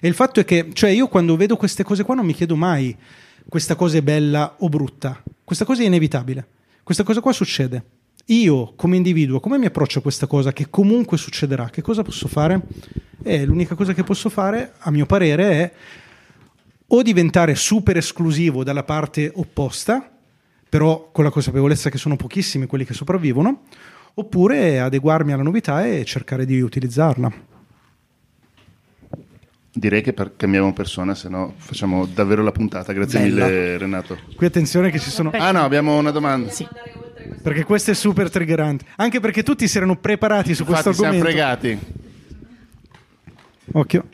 [0.00, 2.56] E il fatto è che, cioè, io quando vedo queste cose qua non mi chiedo
[2.56, 2.96] mai
[3.48, 5.22] questa cosa è bella o brutta.
[5.44, 6.46] Questa cosa è inevitabile.
[6.82, 7.84] Questa cosa qua succede.
[8.26, 11.70] Io, come individuo, come mi approccio a questa cosa che comunque succederà?
[11.70, 12.62] Che cosa posso fare?
[13.22, 15.72] E l'unica cosa che posso fare, a mio parere, è
[16.88, 20.10] o diventare super esclusivo dalla parte opposta,
[20.68, 23.62] però con la consapevolezza che sono pochissimi quelli che sopravvivono,
[24.14, 27.53] oppure adeguarmi alla novità e cercare di utilizzarla.
[29.76, 32.92] Direi che per- cambiamo persona, se no facciamo davvero la puntata.
[32.92, 33.44] Grazie Bella.
[33.46, 34.16] mille Renato.
[34.36, 35.30] Qui attenzione che ci sono...
[35.34, 36.48] Ah no, abbiamo una domanda.
[36.50, 36.64] Sì.
[37.42, 38.84] Perché questo è super triggerante.
[38.96, 41.56] Anche perché tutti si erano preparati su questo Infatti siamo argomento.
[41.58, 41.78] fregati.
[43.72, 44.04] Occhio.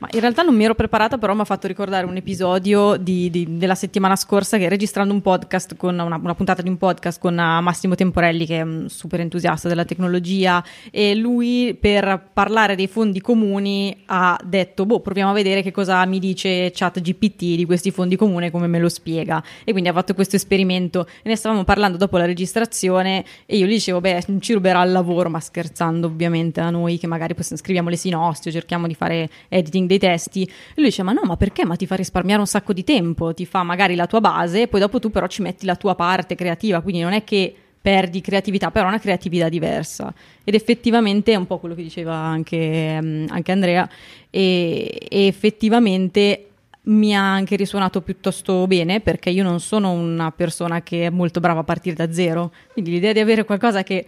[0.00, 3.28] Ma in realtà non mi ero preparata, però mi ha fatto ricordare un episodio di-
[3.28, 7.20] di- della settimana scorsa che registrando un podcast con una, una puntata di un podcast
[7.20, 12.76] con eh, Massimo Temporelli, che è un super entusiasta della tecnologia, e lui per parlare
[12.76, 17.66] dei fondi comuni ha detto: Boh, proviamo a vedere che cosa mi dice ChatGPT di
[17.66, 19.44] questi fondi comuni come me lo spiega.
[19.64, 23.66] E quindi ha fatto questo esperimento e ne stavamo parlando dopo la registrazione e io
[23.66, 27.90] gli dicevo, beh, ci ruberà il lavoro, ma scherzando ovviamente a noi che magari scriviamo
[27.90, 30.44] le sinossi o cerchiamo di fare editing dei testi.
[30.44, 31.64] E lui dice, ma no, ma perché?
[31.64, 34.68] Ma ti fa risparmiare un sacco di tempo, ti fa magari la tua base e
[34.68, 38.20] poi dopo tu però ci metti la tua parte creativa, quindi non è che perdi
[38.20, 40.12] creatività, però una creatività diversa.
[40.44, 43.88] Ed effettivamente è un po' quello che diceva anche, mm, anche Andrea,
[44.30, 46.44] e, e effettivamente
[46.82, 51.38] mi ha anche risuonato piuttosto bene perché io non sono una persona che è molto
[51.40, 54.06] brava a partire da zero, quindi l'idea di avere qualcosa che,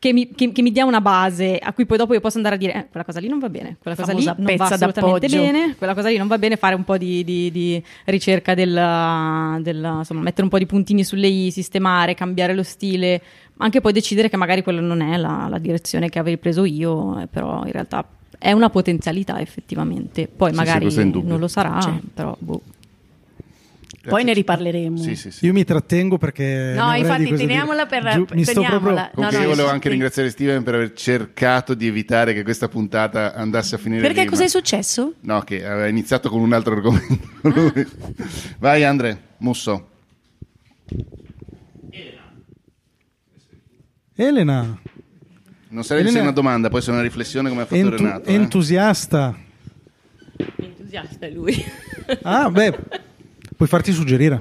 [0.00, 2.54] che mi, che- che mi dia una base a cui poi dopo io posso andare
[2.54, 5.26] a dire eh, quella cosa lì non va bene, quella cosa lì non va assolutamente
[5.28, 5.36] d'appoggio.
[5.52, 8.72] bene, quella cosa lì non va bene, fare un po' di, di- di ricerca del,
[9.62, 13.20] del- insomma, mettere un po' di puntini sulle i, sistemare, cambiare lo stile,
[13.58, 17.20] anche poi decidere che magari quella non è la, la direzione che avrei preso io,
[17.20, 18.02] eh, però in realtà
[18.38, 20.28] è una potenzialità effettivamente.
[20.34, 21.28] Poi Sì, sì, magari indubbio.
[21.28, 21.90] non lo sarà, Sì.
[22.14, 22.62] però boh.
[24.08, 24.96] Poi ne riparleremo.
[24.96, 25.44] Sì, sì, sì.
[25.44, 26.72] Io mi trattengo perché...
[26.74, 28.00] No, infatti teniamola dire.
[28.00, 28.92] per- Giù, mi sto proprio...
[28.94, 29.74] No, Comunque no, io volevo sì.
[29.74, 34.22] anche ringraziare Steven per aver cercato di evitare che questa puntata andasse a finire Perché
[34.22, 35.14] lì, cos'è ma- successo?
[35.20, 37.18] No, che aveva iniziato con un altro argomento.
[37.42, 37.86] lui.
[38.58, 39.88] Vai Andre, Musso.
[44.14, 44.78] Elena,
[45.68, 48.28] Non sarei Elena- se una domanda, può essere una riflessione come ha fatto entu- Renato.
[48.28, 48.34] eh.
[48.34, 49.34] entusiasta.
[50.56, 51.62] Entusiasta è lui.
[52.22, 52.78] Ah, beh,
[53.60, 54.40] puoi farti suggerire.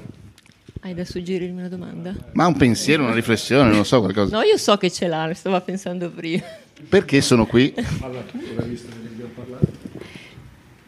[0.80, 2.16] Hai da suggerirmi una domanda?
[2.32, 4.34] Ma un pensiero, una riflessione, non lo so, qualcosa.
[4.38, 6.42] No, io so che ce l'ha, ne stavo pensando prima.
[6.88, 7.74] Perché sono qui?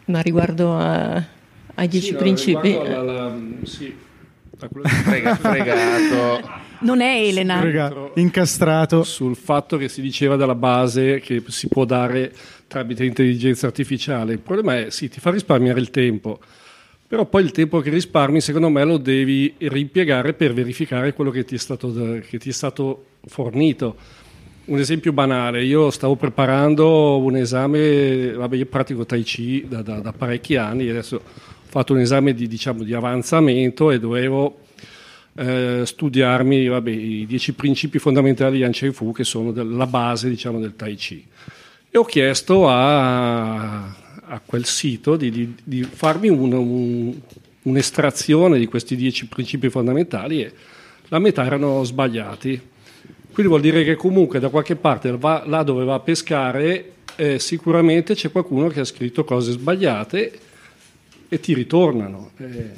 [0.06, 1.22] Ma riguardo a-
[1.76, 2.68] ai dieci Sì, no, principi.
[2.70, 3.94] riguardo alla- alla- sì,
[4.60, 6.50] a quello che- Frega- fregato.
[6.82, 7.62] Non è Elena.
[7.62, 9.04] Raga, incastrato.
[9.04, 12.34] sul fatto che si diceva dalla base che si può dare
[12.68, 14.32] tramite intelligenza artificiale.
[14.34, 16.40] Il problema è sì, ti fa risparmiare il tempo,
[17.12, 21.44] però poi il tempo che risparmi secondo me lo devi rimpiegare per verificare quello che
[21.44, 21.92] ti è stato,
[22.26, 23.98] che ti è stato fornito.
[24.68, 30.00] Un esempio banale, io stavo preparando un esame, vabbè io pratico Tai Chi da, da-
[30.00, 31.22] da parecchi anni adesso ho
[31.66, 34.60] fatto un esame di, diciamo, di avanzamento e dovevo
[35.36, 40.30] eh, studiarmi vabbè, i dieci principi fondamentali di Yan Cheng Fu che sono la base
[40.30, 41.26] diciamo, del Tai Chi.
[41.90, 44.00] E ho chiesto a,
[44.32, 47.20] a quel sito di, di- di farmi un- un-
[47.64, 50.52] un'estrazione di questi dieci principi fondamentali e
[51.10, 52.60] la metà erano sbagliati.
[53.34, 57.40] Quindi vuol dire che comunque da qualche parte va- là dove va a pescare eh,
[57.40, 60.40] sicuramente c'è qualcuno che ha scritto cose sbagliate
[61.28, 62.32] e ti ritornano.
[62.38, 62.70] Eh,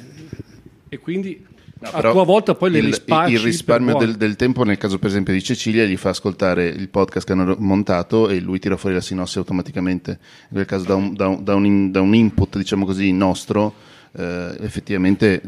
[0.88, 1.44] e quindi
[1.92, 4.98] No, a tua volta poi le il, rispacci il risparmio del, del tempo, nel caso
[4.98, 8.76] per esempio di Cecilia, gli fa ascoltare il podcast che hanno montato e lui tira
[8.76, 10.18] fuori la sinossi automaticamente.
[10.44, 13.74] In quel caso, da un, da un- da un da un input, diciamo così, nostro,
[14.16, 15.40] eh, effettivamente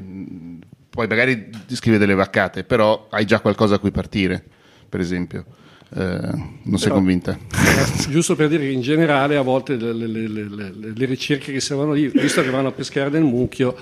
[0.91, 4.43] poi magari scrive delle vaccate, però hai già qualcosa a cui partire,
[4.89, 5.45] per esempio.
[5.95, 7.39] Eh, non sei Però- convinta?
[8.11, 11.53] Giusto per dire che in generale a volte le, le- le- le- le- le ricerche
[11.53, 13.77] che servono lì, visto che vanno a pescare nel mucchio,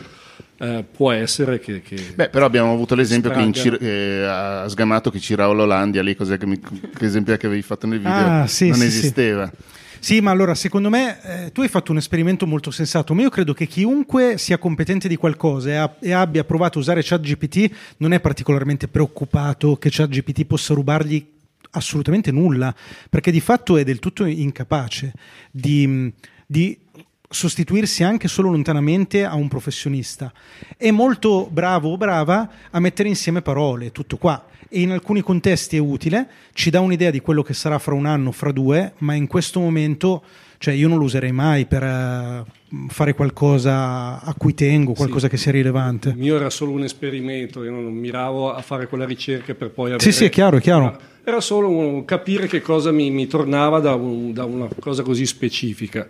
[0.79, 1.81] eh, può essere che...
[1.83, 3.53] che- Beh, però abbiamo avuto l'esempio che.
[3.53, 7.63] Cir- che ha sgamato che Cirao l'Olandia, lì cos'è che, mi, che esempio che avevi
[7.63, 8.43] fatto nel video?
[8.43, 9.51] Ah, sì, non sì, esisteva.
[9.99, 13.31] Sì, ma allora secondo me eh, tu hai fatto un esperimento molto sensato, ma io
[13.31, 17.71] credo che chiunque sia competente di qualcosa e, ha- e abbia provato a usare ChatGPT
[17.99, 21.27] non è particolarmente preoccupato che ChatGPT possa rubargli
[21.71, 22.75] assolutamente nulla,
[23.09, 25.13] perché di fatto è del tutto incapace
[25.51, 26.13] di,
[26.47, 26.79] di
[27.29, 30.33] sostituirsi anche solo lontanamente a un professionista.
[30.77, 34.47] È molto bravo o brava a mettere insieme parole, tutto qua.
[34.69, 38.07] E in alcuni contesti è utile, ci dà un'idea di quello che sarà fra un
[38.07, 40.23] anno, fra due, ma in questo momento,
[40.59, 42.45] cioè io non lo userei mai per eh,
[42.89, 46.09] fare qualcosa a cui tengo, qualcosa che sia rilevante.
[46.09, 49.93] Il mio era solo un esperimento, io non miravo a fare quella ricerca per poi
[49.93, 50.03] avere...
[50.03, 50.99] Sì, sì, è chiaro, è chiaro.
[51.23, 56.07] Era solo capire che cosa mi, mi tornava da, un- da una cosa così specifica.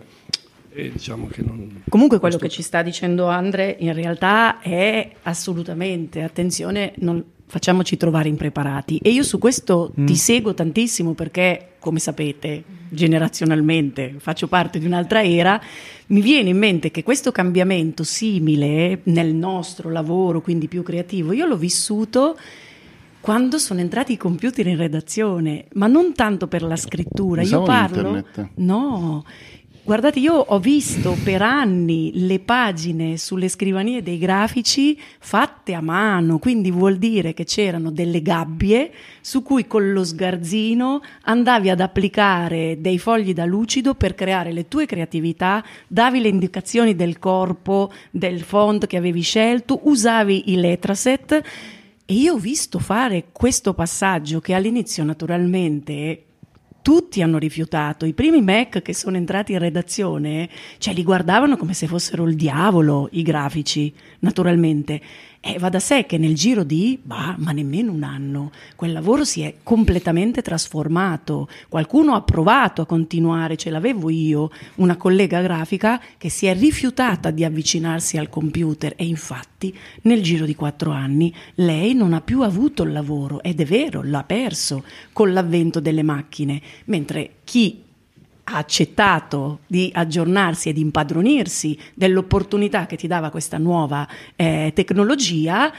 [0.77, 1.83] E diciamo che non...
[1.87, 8.27] Comunque quello che ci sta dicendo Andre in realtà è assolutamente, attenzione, non facciamoci trovare
[8.27, 8.99] impreparati.
[9.01, 15.23] E io su questo ti seguo tantissimo perché, come sapete, generazionalmente faccio parte di un'altra
[15.23, 15.61] era,
[16.07, 21.45] mi viene in mente che questo cambiamento simile nel nostro lavoro, quindi più creativo, io
[21.45, 22.37] l'ho vissuto
[23.21, 27.65] quando sono entrati i computer in redazione, ma non tanto per la scrittura, io Pensavo
[27.65, 28.17] parlo...
[28.17, 28.49] internet.
[28.55, 29.23] No,
[29.85, 36.39] guardate, io ho visto per anni le pagine sulle scrivanie dei grafici fatte a mano,
[36.39, 42.81] quindi vuol dire che c'erano delle gabbie su cui con lo sgarzino andavi ad applicare
[42.81, 48.41] dei fogli da lucido per creare le tue creatività, davi le indicazioni del corpo, del
[48.41, 51.43] font che avevi scelto, usavi i letraset
[52.07, 56.23] e io ho visto fare questo passaggio che all'inizio naturalmente
[56.85, 58.05] tutti hanno rifiutato.
[58.05, 62.35] I primi Mac che sono entrati in redazione, cioè li guardavano come se fossero il
[62.35, 65.01] diavolo i grafici, naturalmente.
[65.47, 69.23] E va da sé che nel giro di, bah, ma nemmeno un anno, quel lavoro
[69.23, 71.47] si è completamente trasformato.
[71.69, 77.29] Qualcuno ha provato a continuare, ce l'avevo io, una collega grafica che si è rifiutata
[77.29, 82.41] di avvicinarsi al computer e infatti nel giro di quattro anni lei non ha più
[82.41, 87.84] avuto il lavoro ed è vero, l'ha perso con l'avvento delle macchine, mentre chi
[88.45, 95.73] ha accettato di aggiornarsi e di impadronirsi dell'opportunità che ti dava questa nuova eh, tecnologia,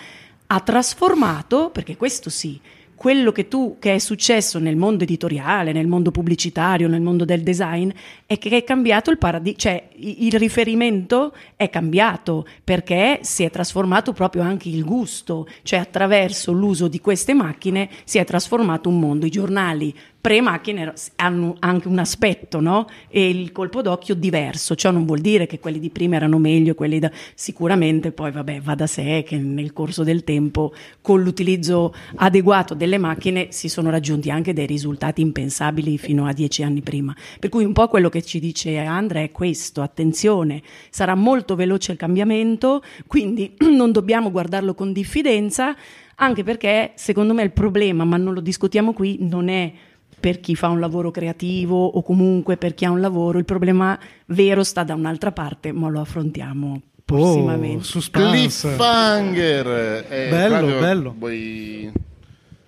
[0.49, 2.61] ha trasformato, perché questo sì,
[2.97, 7.43] quello che tu che è successo nel mondo editoriale, nel mondo pubblicitario, nel mondo del
[7.43, 7.91] design,
[8.25, 14.13] è che è cambiato il paradigma, cioè il riferimento è cambiato perché si è trasformato
[14.13, 19.27] proprio anche il gusto, cioè attraverso l'uso di queste macchine si è trasformato un mondo.
[19.27, 19.95] I giornali
[20.27, 22.89] pre-macchine hanno anche un aspetto, no?
[23.09, 26.75] E il colpo d'occhio diverso, ciò non vuol dire che quelli di prima erano meglio,
[26.75, 27.13] quelli da...
[27.37, 32.99] sicuramente poi vabbè va da sé che nel corso del tempo con l'utilizzo adeguato delle
[32.99, 37.15] macchine si sono raggiunti anche dei risultati impensabili fino a dieci anni prima.
[37.39, 40.61] Per cui un po' quello che ci dice Andrea è questo, attenzione,
[40.91, 45.77] sarà molto veloce il cambiamento, quindi non dobbiamo guardarlo con diffidenza,
[46.17, 49.73] anche perché secondo me il problema, ma non lo discutiamo qui, non è
[50.19, 53.99] per chi fa un lavoro creativo o comunque per chi ha un lavoro, il problema
[54.27, 57.77] vero sta da un'altra parte, ma lo affrontiamo prossimamente.
[57.77, 58.69] Oh, suspense.
[58.69, 60.07] Cliffhanger.
[60.09, 61.15] Eh, Bello, Flavio, bello.
[61.17, 61.93] Vuoi...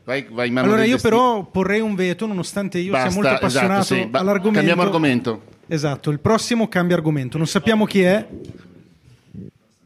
[0.04, 3.44] Vai, vai mano Allora io però porrei un veto nonostante io Basta, sia molto esatto,
[3.44, 4.06] appassionato sì.
[4.06, 4.58] Ba- all'argomento.
[4.58, 5.42] Cambiamo argomento.
[5.66, 7.36] Esatto, il prossimo cambia argomento.
[7.36, 8.26] Non sappiamo chi è.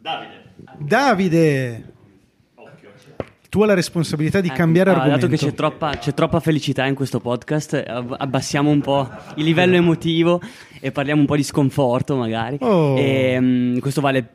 [0.01, 0.43] Davide.
[0.79, 1.92] Davide.
[3.53, 5.27] Tu hai la responsabilità di Ecco, cambiare ah, argomento.
[5.27, 9.07] Dato che c'è troppa, c'è troppa felicità in questo podcast, eh, ab- abbassiamo un po'
[9.35, 10.41] il livello emotivo
[10.81, 12.57] e parliamo un po' di sconforto, magari.
[12.61, 12.97] Oh.
[12.97, 14.27] E, mm, questo vale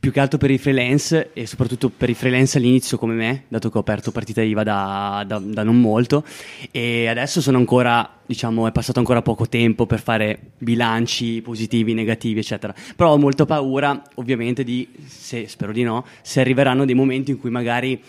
[0.00, 3.68] più che altro per i freelance e soprattutto per i freelance all'inizio come me, dato
[3.68, 6.24] che ho aperto partita IVA da, da- da non molto
[6.70, 12.38] e adesso sono ancora, diciamo, è passato ancora poco tempo per fare bilanci positivi, negativi,
[12.38, 12.74] eccetera.
[12.96, 17.38] Però ho molta paura, ovviamente, di, se, spero di no, se arriveranno dei momenti in
[17.38, 18.02] cui magari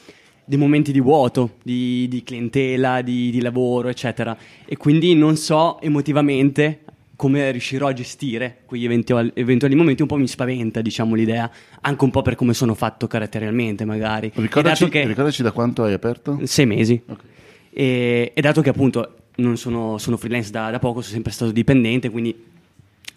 [0.45, 4.35] dei momenti di vuoto, di, di clientela, di, di lavoro, eccetera.
[4.65, 6.79] E quindi non so emotivamente
[7.15, 10.01] come riuscirò a gestire quegli eventuali, eventuali momenti.
[10.01, 11.49] Un po' mi spaventa, diciamo, l'idea,
[11.81, 14.31] anche un po' per come sono fatto caratterialmente, magari.
[14.33, 16.39] Ricordaci, che- ricordaci da quanto hai aperto?
[16.43, 17.01] sei mesi.
[17.07, 17.21] Ok.
[17.69, 21.51] E, e dato che appunto non sono, sono freelance da, da poco, sono sempre stato
[21.51, 22.35] dipendente, quindi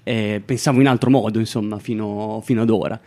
[0.05, 3.01] eh, pensavo in altro modo, insomma, fino, fino ad ora.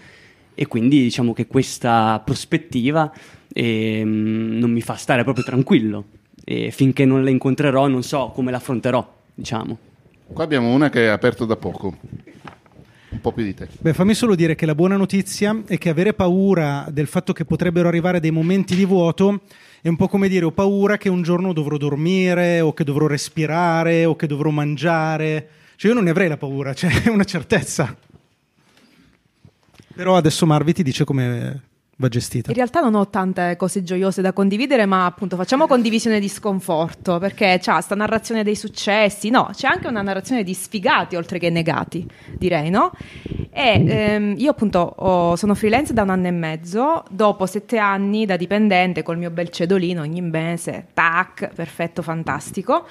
[0.53, 3.12] E quindi diciamo che questa prospettiva
[3.53, 6.05] ehm, non mi fa stare proprio tranquillo.
[6.43, 9.77] E finché non la incontrerò, non so come l'affronterò, diciamo.
[10.31, 11.97] Qua abbiamo una che è aperto da poco.
[13.09, 13.67] Un po' più di te.
[13.79, 17.45] Beh, fammi solo dire che la buona notizia è che avere paura del fatto che
[17.45, 19.41] potrebbero arrivare dei momenti di vuoto
[19.81, 23.07] è un po' come dire ho paura che un giorno dovrò dormire o che dovrò
[23.07, 25.49] respirare o che dovrò mangiare.
[25.75, 27.95] Cioè io non ne avrei la paura, cioè è una certezza.
[29.95, 31.62] Però adesso Marvi ti dice come
[31.99, 32.49] va gestita.
[32.49, 37.19] In realtà non ho tante cose gioiose da condividere, ma appunto facciamo condivisione di sconforto,
[37.19, 41.49] perché c'è sta narrazione dei successi, no, c'è anche una narrazione di sfigati oltre che
[41.49, 42.07] negati,
[42.38, 42.91] direi, no?
[43.51, 48.25] E ehm, io appunto ho- sono freelance da un anno e mezzo, dopo sette anni
[48.25, 52.85] da dipendente col mio bel cedolino ogni mese, tac, perfetto, fantastico.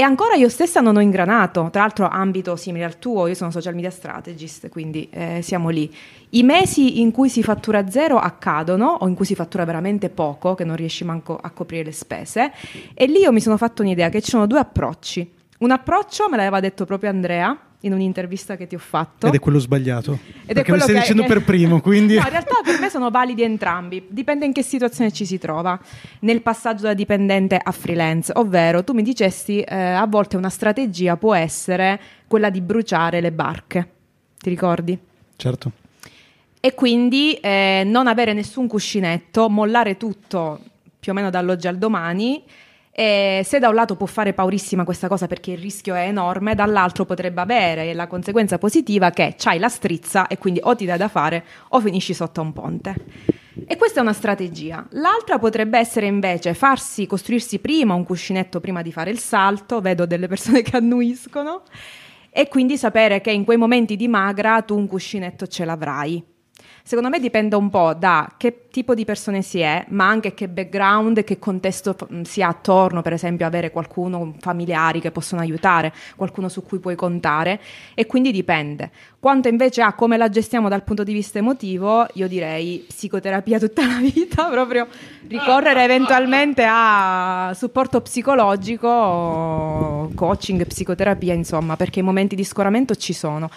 [0.00, 3.50] E ancora io stessa non ho ingranato, tra l'altro ambito simile al tuo, io sono
[3.50, 5.94] social media strategist, quindi eh, siamo lì.
[6.30, 10.54] I mesi in cui si fattura zero accadono o in cui si fattura veramente poco,
[10.54, 12.50] che non riesci manco a coprire le spese,
[12.94, 15.30] e lì io mi sono fatto un'idea che ci sono due approcci.
[15.60, 19.26] Un approccio, me l'aveva detto proprio Andrea, in un'intervista che ti ho fatto.
[19.26, 20.12] Ed è quello sbagliato.
[20.12, 22.14] Ed perché è quello lo stai che- dicendo per primo, quindi...
[22.14, 25.78] No, in realtà per me sono validi entrambi, dipende in che situazione ci si trova
[26.20, 31.18] nel passaggio da dipendente a freelance, ovvero tu mi dicesti eh, a volte una strategia
[31.18, 33.90] può essere quella di bruciare le barche,
[34.38, 34.98] ti ricordi?
[35.36, 35.72] Certo.
[36.58, 40.58] E quindi eh, non avere nessun cuscinetto, mollare tutto
[40.98, 42.42] più o meno dall'oggi al domani.
[42.92, 46.54] E se da un lato può fare paurissima questa cosa perché il rischio è enorme,
[46.54, 50.98] dall'altro potrebbe avere la conseguenza positiva che c'hai la strizza e quindi o ti dai
[50.98, 52.94] da fare o finisci sotto un ponte.
[53.66, 54.86] E questa è una strategia.
[54.90, 60.06] L'altra potrebbe essere invece farsi costruirsi prima un cuscinetto prima di fare il salto, vedo
[60.06, 61.62] delle persone che annuiscono,
[62.30, 66.29] e quindi sapere che in quei momenti di magra tu un cuscinetto ce l'avrai.
[66.90, 70.48] Secondo me dipende un po' da che tipo di persone si è, ma anche che
[70.48, 76.48] background che contesto si ha attorno, per esempio avere qualcuno, familiari che possono aiutare, qualcuno
[76.48, 77.60] su cui puoi contare
[77.94, 78.90] e quindi dipende.
[79.20, 83.86] Quanto invece a come la gestiamo dal punto di vista emotivo, io direi psicoterapia tutta
[83.86, 84.88] la vita, proprio
[85.28, 88.88] ricorrere eventualmente a supporto psicologico,
[90.16, 93.48] coaching, psicoterapia, insomma, perché i momenti di scoramento ci sono.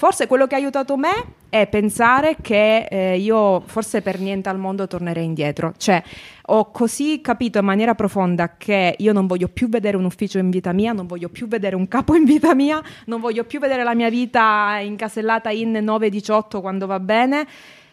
[0.00, 1.10] Forse quello che ha aiutato me
[1.50, 5.74] è pensare che eh, io forse per niente al mondo tornerei indietro.
[5.76, 6.02] Cioè,
[6.46, 10.48] ho così capito in maniera profonda che io non voglio più vedere un ufficio in
[10.48, 13.82] vita mia, non voglio più vedere un capo in vita mia, non voglio più vedere
[13.82, 17.46] la mia vita incasellata in 9-18 quando va bene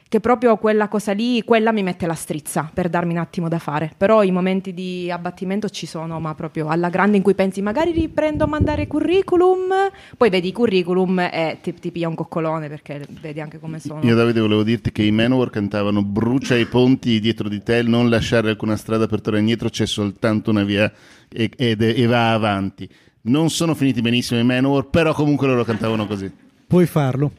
[0.08, 3.60] che proprio quella cosa lì, quella mi mette la strizza per darmi un attimo da
[3.60, 3.92] fare.
[3.98, 7.92] Però i momenti di abbattimento ci sono, ma proprio alla grande in cui pensi magari
[7.92, 9.74] riprendo a mandare curriculum,
[10.16, 14.02] poi vedi i curriculum e ti, ti piglia un coccolone perché vedi anche come sono.
[14.04, 18.10] Io Davide volevo dirti che i Manowar cantavano brucia i ponti dietro di te, non
[18.10, 20.92] lasciare alcuna strada per tornare indietro, c'è soltanto una via
[21.30, 22.90] e, ed- e va avanti.
[23.22, 26.32] Non sono finiti benissimo i Manowar, però comunque loro cantavano così.
[26.66, 27.32] Puoi farlo.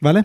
[0.00, 0.24] Vale?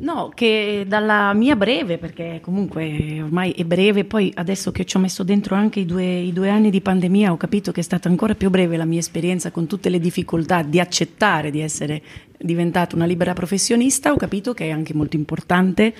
[0.00, 5.00] No, che dalla mia breve, perché comunque ormai è breve, poi adesso che ci ho
[5.00, 8.08] messo dentro anche i due, i due anni di pandemia ho capito che è stata
[8.08, 12.02] ancora più breve la mia esperienza con tutte le difficoltà di accettare di essere
[12.38, 15.94] diventata una libera professionista, ho capito che è anche molto importante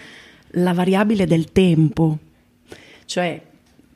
[0.52, 2.18] la variabile del tempo.
[3.04, 3.40] Cioè,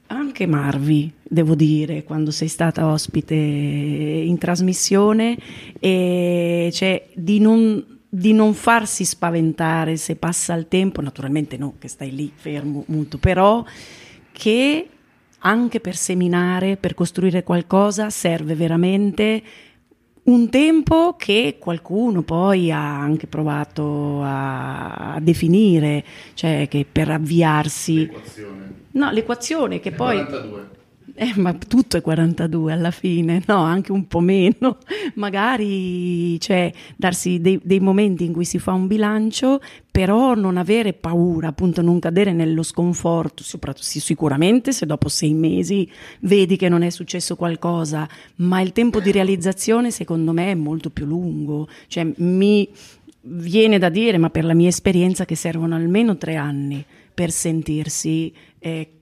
[0.09, 5.37] anche Marvi, devo dire, quando sei stata ospite in trasmissione,
[5.79, 11.89] e cioè di non, di non farsi spaventare se passa il tempo, naturalmente no, che
[11.89, 13.65] stai lì fermo, muto, però
[14.33, 14.89] che
[15.41, 19.43] anche per seminare, per costruire qualcosa, serve veramente
[20.25, 26.05] un tempo che qualcuno poi ha anche provato a, a definire,
[26.35, 28.11] cioè che per avviarsi...
[28.93, 30.77] No, l'equazione che poi...
[31.15, 34.79] Eh, ma tutto è 42 alla fine, no, anche un po' meno.
[35.15, 40.93] Magari cioè, darsi dei, dei momenti in cui si fa un bilancio, però non avere
[40.93, 43.43] paura, appunto, non cadere nello sconforto,
[43.77, 45.91] sicuramente se dopo sei mesi
[46.21, 50.91] vedi che non è successo qualcosa, ma il tempo di realizzazione secondo me è molto
[50.91, 51.69] più lungo.
[51.87, 52.69] Cioè, mi
[53.23, 58.33] viene da dire, ma per la mia esperienza, che servono almeno tre anni per sentirsi
[58.61, 58.98] eh,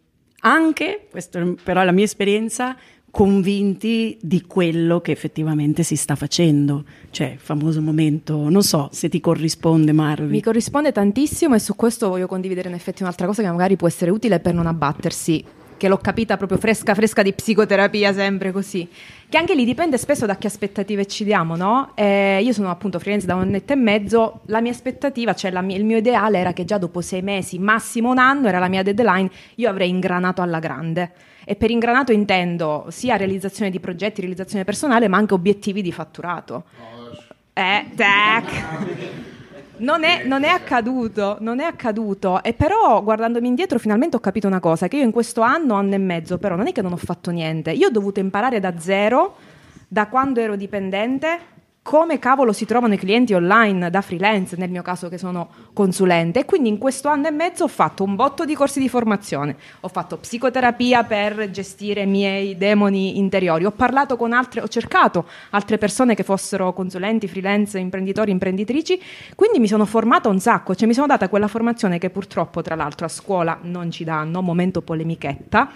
[0.46, 2.76] anche, questa però è la mia esperienza,
[3.10, 6.84] convinti di quello che effettivamente si sta facendo.
[7.10, 10.30] Cioè, il famoso momento, non so se ti corrisponde Marvi.
[10.30, 13.88] Mi corrisponde tantissimo e su questo voglio condividere in effetti un'altra cosa che magari può
[13.88, 15.42] essere utile per non abbattersi,
[15.76, 18.88] che l'ho capita proprio fresca fresca di psicoterapia, sempre così.
[19.28, 21.92] Che anche lì dipende spesso da che aspettative ci diamo, no?
[21.94, 25.62] Eh, io sono appunto freelance da un annetto e mezzo, la mia aspettativa, cioè la
[25.62, 28.68] mia- il mio ideale era che già dopo sei mesi, massimo un anno, era la
[28.68, 31.12] mia deadline, io avrei ingranato alla grande.
[31.44, 36.64] E per ingranato intendo sia realizzazione di progetti, realizzazione personale, ma anche obiettivi di fatturato.
[37.52, 39.34] Eh, tac.
[39.78, 42.42] Non è, non è accaduto, non è accaduto.
[42.42, 45.94] E però, guardandomi indietro, finalmente ho capito una cosa: che io in questo anno, anno
[45.94, 47.72] e mezzo, però non è che non ho fatto niente.
[47.72, 49.36] Io ho dovuto imparare da zero,
[49.86, 51.38] da quando ero dipendente,
[51.86, 56.40] come cavolo si trovano i clienti online da freelance, nel mio caso che sono consulente.
[56.40, 59.54] E quindi in questo anno e mezzo ho fatto un botto di corsi di formazione,
[59.78, 65.26] ho fatto psicoterapia per gestire i miei demoni interiori, ho parlato con altre, ho cercato
[65.50, 69.00] altre persone che fossero consulenti, freelance, imprenditori, imprenditrici,
[69.36, 72.74] quindi mi sono formata un sacco, cioè mi sono data quella formazione che purtroppo tra
[72.74, 75.70] l'altro a scuola non ci danno, momento polemichetta,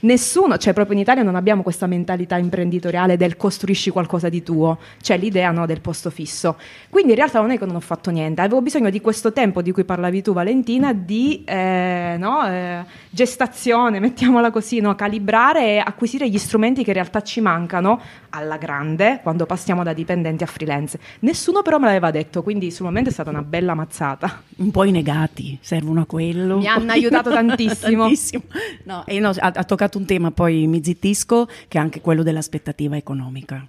[0.00, 4.78] nessuno, cioè proprio in Italia non abbiamo questa mentalità imprenditoriale del costruisci qualcosa di tuo,
[5.00, 6.56] cioè l'idea no, del posto fisso.
[6.90, 9.62] Quindi in realtà non è che non ho fatto niente, avevo bisogno di questo tempo
[9.62, 15.78] di cui parlavi tu Valentina, di eh, no, eh, gestazione, mettiamola così, no, calibrare e
[15.78, 18.00] acquisire gli strumenti che in realtà ci mancano
[18.30, 20.98] alla grande quando passiamo da dipendenti a freelance.
[21.20, 24.42] Nessuno però me l'aveva detto, quindi sul momento è stata una bella mazzata.
[24.56, 26.58] Un po' i negati servono a quello.
[26.58, 28.02] Mi hanno aiutato tantissimo.
[28.02, 28.42] Tantissimo.
[28.84, 32.22] No, e no, ha, ha toccato un tema, poi mi zittisco, che è anche quello
[32.22, 33.66] dell'aspettativa economica.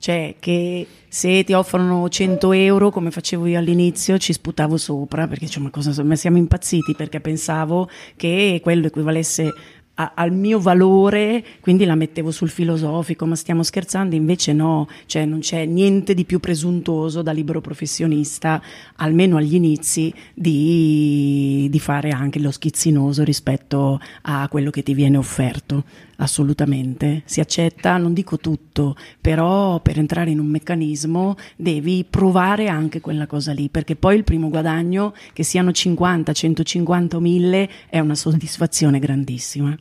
[0.00, 5.46] Cioè che se ti offrono 100 euro, come facevo io all'inizio, ci sputavo sopra perché
[5.46, 7.86] cioè, ma cosa, ma siamo impazziti perché pensavo
[8.16, 9.52] che quello equivalesse
[9.96, 15.26] a- al mio valore, quindi la mettevo sul filosofico, ma stiamo scherzando, invece no, cioè
[15.26, 18.62] non c'è niente di più presuntuoso da libero professionista,
[18.96, 25.18] almeno agli inizi, di, di fare anche lo schizzinoso rispetto a quello che ti viene
[25.18, 25.84] offerto.
[26.22, 33.00] Assolutamente, si accetta, non dico tutto, però per entrare in un meccanismo devi provare anche
[33.00, 37.98] quella cosa lì, perché poi il primo guadagno, che siano 50, 150 o 1000, è
[38.00, 39.74] una soddisfazione grandissima.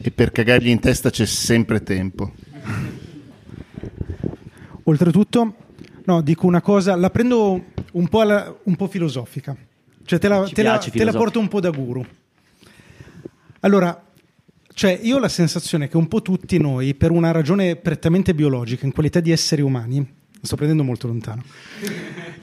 [0.00, 2.32] E per cagargli in testa c'è sempre tempo.
[4.84, 5.54] Oltretutto,
[6.04, 9.54] no, dico una cosa, la prendo un po', alla- un po' filosofica,
[10.06, 12.02] cioè te la, te la- te la porto un po' da guru.
[13.60, 14.04] Allora,
[14.72, 18.86] cioè io ho la sensazione che un po' tutti noi, per una ragione prettamente biologica,
[18.86, 20.06] in qualità di esseri umani,
[20.40, 21.42] sto prendendo molto lontano,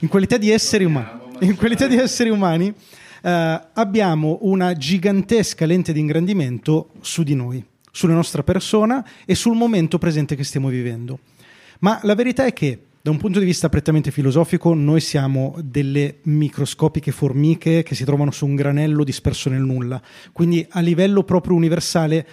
[0.00, 2.74] in qualità di esseri umani, in qualità di esseri umani
[3.22, 9.56] eh, abbiamo una gigantesca lente di ingrandimento su di noi, sulla nostra persona e sul
[9.56, 11.20] momento presente che stiamo vivendo.
[11.78, 16.18] Ma la verità è che, da un punto di vista prettamente filosofico, noi siamo delle
[16.22, 20.02] microscopiche formiche che si trovano su un granello disperso nel nulla.
[20.32, 22.26] Quindi a livello proprio universale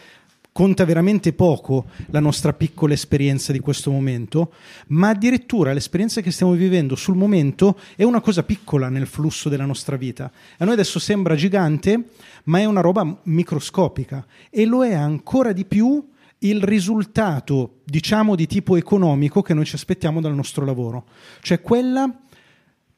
[0.51, 4.51] conta veramente poco la nostra piccola esperienza di questo momento,
[4.87, 9.65] ma addirittura l'esperienza che stiamo vivendo sul momento è una cosa piccola nel flusso della
[9.65, 10.31] nostra vita.
[10.57, 12.05] A noi adesso sembra gigante,
[12.45, 16.03] ma è una roba microscopica e lo è ancora di più
[16.43, 21.05] il risultato, diciamo, di tipo economico che noi ci aspettiamo dal nostro lavoro.
[21.41, 22.11] Cioè quella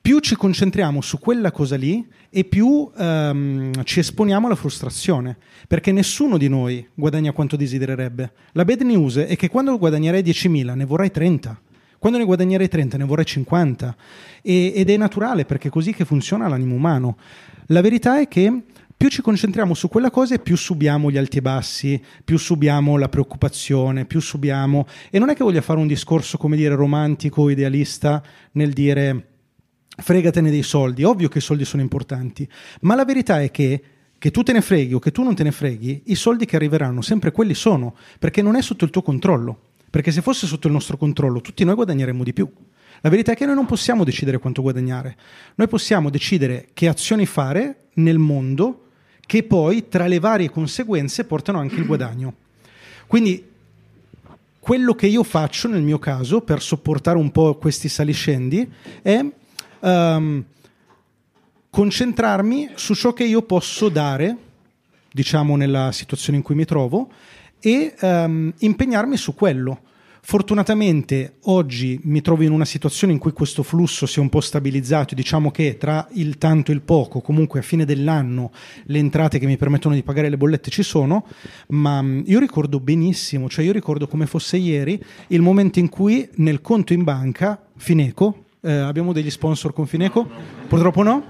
[0.06, 5.36] più ci concentriamo su quella cosa lì e più ehm, ci esponiamo alla frustrazione,
[5.68, 8.32] perché nessuno di noi guadagna quanto desidererebbe.
[8.52, 11.60] La bad news è che quando guadagnerai 10.000 ne vorrai 30.
[11.98, 13.96] Quando ne guadagnerai 30 ne vorrai 50
[14.44, 17.18] E- ed è naturale perché è così che funziona l'animo umano.
[17.70, 18.62] La verità è che
[18.98, 22.98] più ci concentriamo su quella cosa e più subiamo gli alti e bassi, più subiamo
[22.98, 24.88] la preoccupazione, più subiamo...
[25.10, 28.24] E non è che voglia fare un discorso, come dire, romantico, idealista,
[28.54, 29.28] nel dire
[29.98, 31.04] fregatene dei soldi.
[31.04, 32.48] Ovvio che i soldi sono importanti,
[32.82, 33.84] ma la verità è che
[34.18, 36.56] che tu te ne freghi o che tu non te ne freghi, i soldi che
[36.56, 39.60] arriveranno sempre quelli sono, perché non è sotto il tuo controllo.
[39.90, 42.50] Perché se fosse sotto il nostro controllo, tutti noi guadagneremmo di più.
[43.02, 45.16] La verità è che noi non possiamo decidere quanto guadagnare,
[45.56, 48.85] noi possiamo decidere che azioni fare nel mondo
[49.26, 52.34] che poi tra le varie conseguenze portano anche il guadagno.
[53.08, 53.44] Quindi
[54.60, 58.68] quello che io faccio nel mio caso per sopportare un po' questi saliscendi
[59.02, 59.24] è
[59.80, 60.44] ehm,
[61.70, 64.36] concentrarmi su ciò che io posso dare,
[65.12, 67.10] diciamo nella situazione in cui mi trovo,
[67.60, 69.82] e ehm, impegnarmi su quello.
[70.28, 74.42] Fortunatamente oggi mi trovo in una situazione in cui questo flusso si è un po'
[74.42, 78.52] stabilizzato, diciamo che tra il tanto e il poco, comunque a fine dell'anno
[78.86, 81.28] le entrate che mi permettono di pagare le bollette ci sono,
[81.68, 86.28] ma mh, io ricordo benissimo, cioè io ricordo come fosse ieri il momento in cui
[86.38, 90.28] nel conto in banca Fineco, eh, abbiamo degli sponsor con Fineco?
[90.68, 91.24] Purtroppo no?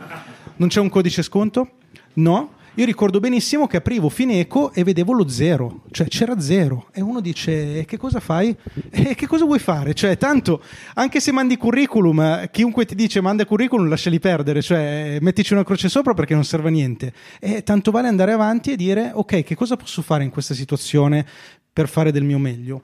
[0.56, 1.72] Non c'è un codice sconto?
[2.14, 2.54] No?
[2.78, 6.88] Io ricordo benissimo che aprivo Fineco e vedevo lo zero, cioè c'era zero.
[6.92, 8.54] E uno dice: "E Che cosa fai?
[8.90, 9.94] E che cosa vuoi fare?
[9.94, 10.62] Cioè, tanto
[10.96, 15.64] anche se mandi curriculum, eh, chiunque ti dice manda curriculum, lasciali perdere, cioè mettici una
[15.64, 17.14] croce sopra perché non serve a niente.
[17.40, 21.26] E tanto vale andare avanti e dire: Ok, che cosa posso fare in questa situazione
[21.72, 22.82] per fare del mio meglio?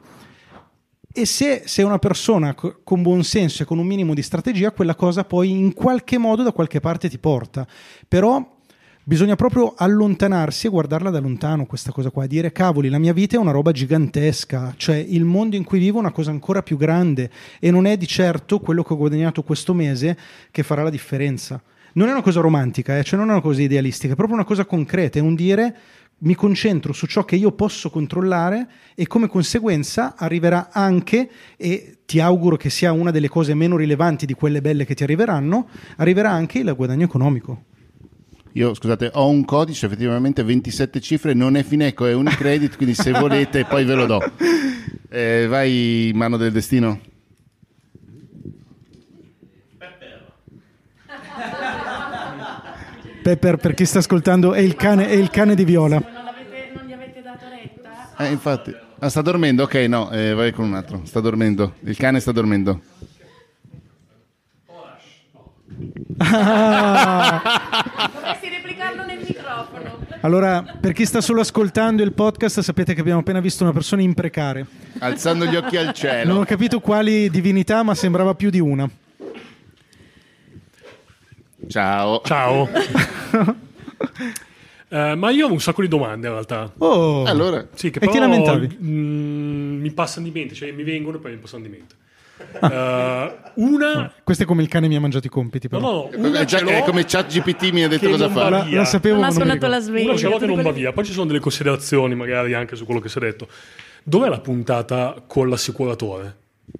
[1.11, 4.71] E se sei una persona co- con buon senso e con un minimo di strategia,
[4.71, 7.67] quella cosa poi in qualche modo da qualche parte ti porta.
[8.07, 8.59] Però
[9.03, 13.35] bisogna proprio allontanarsi e guardarla da lontano questa cosa qua, dire cavoli, la mia vita
[13.35, 16.77] è una roba gigantesca, cioè il mondo in cui vivo è una cosa ancora più
[16.77, 17.29] grande
[17.59, 20.17] e non è di certo quello che ho guadagnato questo mese
[20.51, 21.61] che farà la differenza.
[21.93, 24.45] Non è una cosa romantica, eh, cioè non è una cosa idealistica, è proprio una
[24.45, 25.75] cosa concreta, è un dire
[26.21, 32.19] mi concentro su ciò che io posso controllare e come conseguenza arriverà anche, e ti
[32.19, 36.29] auguro che sia una delle cose meno rilevanti di quelle belle che ti arriveranno, arriverà
[36.29, 37.63] anche il guadagno economico.
[38.53, 43.11] Io, scusate, ho un codice, effettivamente 27 cifre, non è Fineco, è Unicredit, quindi se
[43.11, 44.19] volete poi ve lo do.
[45.09, 46.99] Eh, vai, mano del destino.
[53.21, 55.99] Pepper, per chi sta ascoltando, è il cane, è il cane di Viola.
[55.99, 58.25] Non, gli avete dato retta?
[58.25, 58.75] Eh, infatti.
[58.99, 59.63] Ah, sta dormendo?
[59.63, 61.01] Ok, no, eh, vai con un altro.
[61.05, 61.75] Sta dormendo.
[61.81, 62.81] Il cane sta dormendo.
[66.17, 67.41] Ah.
[68.13, 70.10] Dovresti replicarlo nel microfono.
[70.23, 74.01] Allora, per chi sta solo ascoltando il podcast, sapete che abbiamo appena visto una persona
[74.03, 74.65] imprecare.
[74.99, 76.35] Alzando gli occhi al Non cielo.
[76.39, 78.89] ho capito quali divinità, ma sembrava più di una.
[81.67, 82.21] Ciao.
[82.23, 82.69] Ciao.
[84.93, 86.69] Eh, ma io ho un sacco di domande in realtà.
[86.79, 87.65] Oh, Allora.
[87.75, 88.77] Sì, che E ti però, lamentavi?
[88.83, 91.95] mm, mi passano di mente, cioè mi vengono e poi mi passano di mente.
[92.59, 93.33] Ah.
[93.45, 94.11] Eh, una...
[94.23, 95.67] questo è come il cane mi ha mangiato i compiti.
[95.69, 96.09] No, Però.
[96.15, 98.57] no, È una già- è come ChatGPT mi ha detto cosa non va fare.
[98.57, 98.77] La, via.
[98.79, 100.09] la sapevo, Non ha suonato la sveglia.
[100.09, 100.91] Una ce l'ho che non va via.
[100.93, 103.47] Poi ci sono delle considerazioni magari anche su quello che si è detto.
[104.03, 106.37] Dov'è la puntata con l'assicuratore?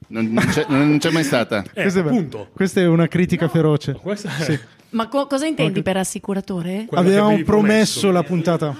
[0.07, 1.63] Non, non c'è, non c'è mai stata.
[1.73, 2.47] Eh, Questa è, appunto.
[2.53, 3.93] questa è una critica feroce.
[3.93, 4.59] Questa è
[4.91, 6.85] Ma co- cosa intendi per assicuratore?
[6.87, 8.75] quella che Avevamo avevi promesso la puntata.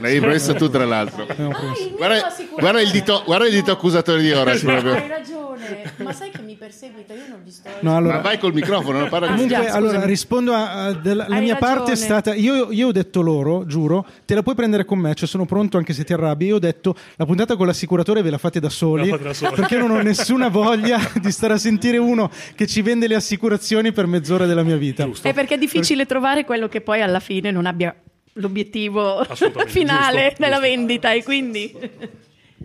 [0.00, 1.26] L'hai promesso tu, tra l'altro.
[1.26, 1.90] Promesso.
[1.96, 6.42] Guarda, guarda il dito, guarda il dito accusatore di Horace Hai ragione, ma sai che
[6.42, 7.12] mi perseguita?
[7.14, 7.68] Io non gli sto.
[7.80, 11.26] No, allora, Ma vai col microfono, non parla Comunque, Già, allora rispondo a, a della-
[11.28, 11.96] la Hai mia parte è ragione.
[11.96, 12.34] stata.
[12.34, 15.76] Io, io ho detto loro, giuro, te la puoi prendere con me, cioè sono pronto
[15.76, 16.46] anche se ti arrabbi.
[16.46, 19.08] Io ho detto la puntata con l'assicuratore ve la fate da soli.
[19.08, 19.54] La fate da soli.
[19.54, 23.14] Perché io non ho nessuna voglia di stare a sentire uno che ci vende le
[23.14, 25.08] assicurazioni per mezz'ora della mia vita.
[25.22, 27.94] È perché è difficile trovare quello che poi alla fine non abbia
[28.34, 29.24] l'obiettivo
[29.66, 30.60] finale giusto, della giusto.
[30.60, 31.74] vendita e quindi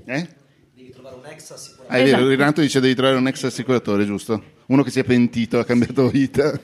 [0.06, 0.28] Eh?
[0.76, 1.92] Devi trovare un ex assicurato.
[1.92, 2.30] Ah, è vero, Esatto.
[2.30, 4.44] Renato dice devi trovare un ex assicuratore, giusto?
[4.68, 6.60] Uno che si è pentito, ha cambiato vita.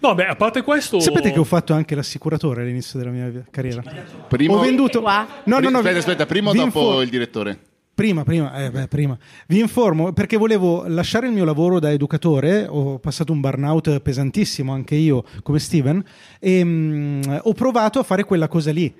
[0.00, 1.00] No, beh, a parte questo...
[1.00, 3.82] Sapete che ho fatto anche l'assicuratore all'inizio della mia carriera?
[4.28, 5.00] Primo, Ho venduto.
[5.00, 5.26] Qua?
[5.44, 5.78] No, no, no.
[5.78, 7.58] aspetta, aspetta, prima o dopo infor- il direttore?
[7.94, 9.16] Prima, prima, eh, beh, prima.
[9.46, 14.72] Vi informo perché volevo lasciare il mio lavoro da educatore, ho passato un burnout pesantissimo
[14.72, 16.02] anche io come Steven
[16.40, 18.92] e mm, ho provato a fare quella cosa lì.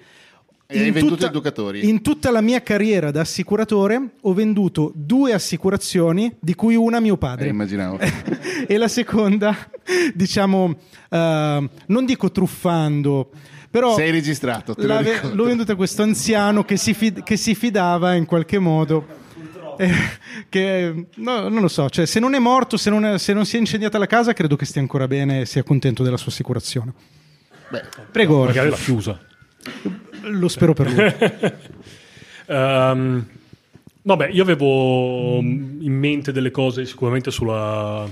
[0.67, 1.89] E hai venduto educatori?
[1.89, 7.01] In tutta la mia carriera da assicuratore ho venduto due assicurazioni, di cui una a
[7.01, 7.47] mio padre.
[7.47, 7.99] Eh, immaginavo.
[8.67, 9.55] e la seconda,
[10.15, 10.75] diciamo,
[11.11, 13.31] eh, non dico truffando,
[13.71, 15.35] però Sei registrato, te lo ricordo.
[15.35, 19.23] l'ho venduta a questo anziano che si, fid- che si fidava in qualche modo.
[19.77, 19.91] Eh,
[20.49, 23.45] che no, non lo so, cioè, se non è morto, se non, è- se non
[23.45, 26.31] si è incendiata la casa, credo che stia ancora bene e sia contento della sua
[26.31, 26.93] assicurazione.
[27.69, 28.45] Beh, Prego.
[28.45, 29.21] Magari l'ha chiusa.
[30.31, 31.53] Lo spero per lui.
[32.47, 33.27] Ehm,
[34.03, 38.05] vabbè, io avevo in mente delle cose sicuramente sulla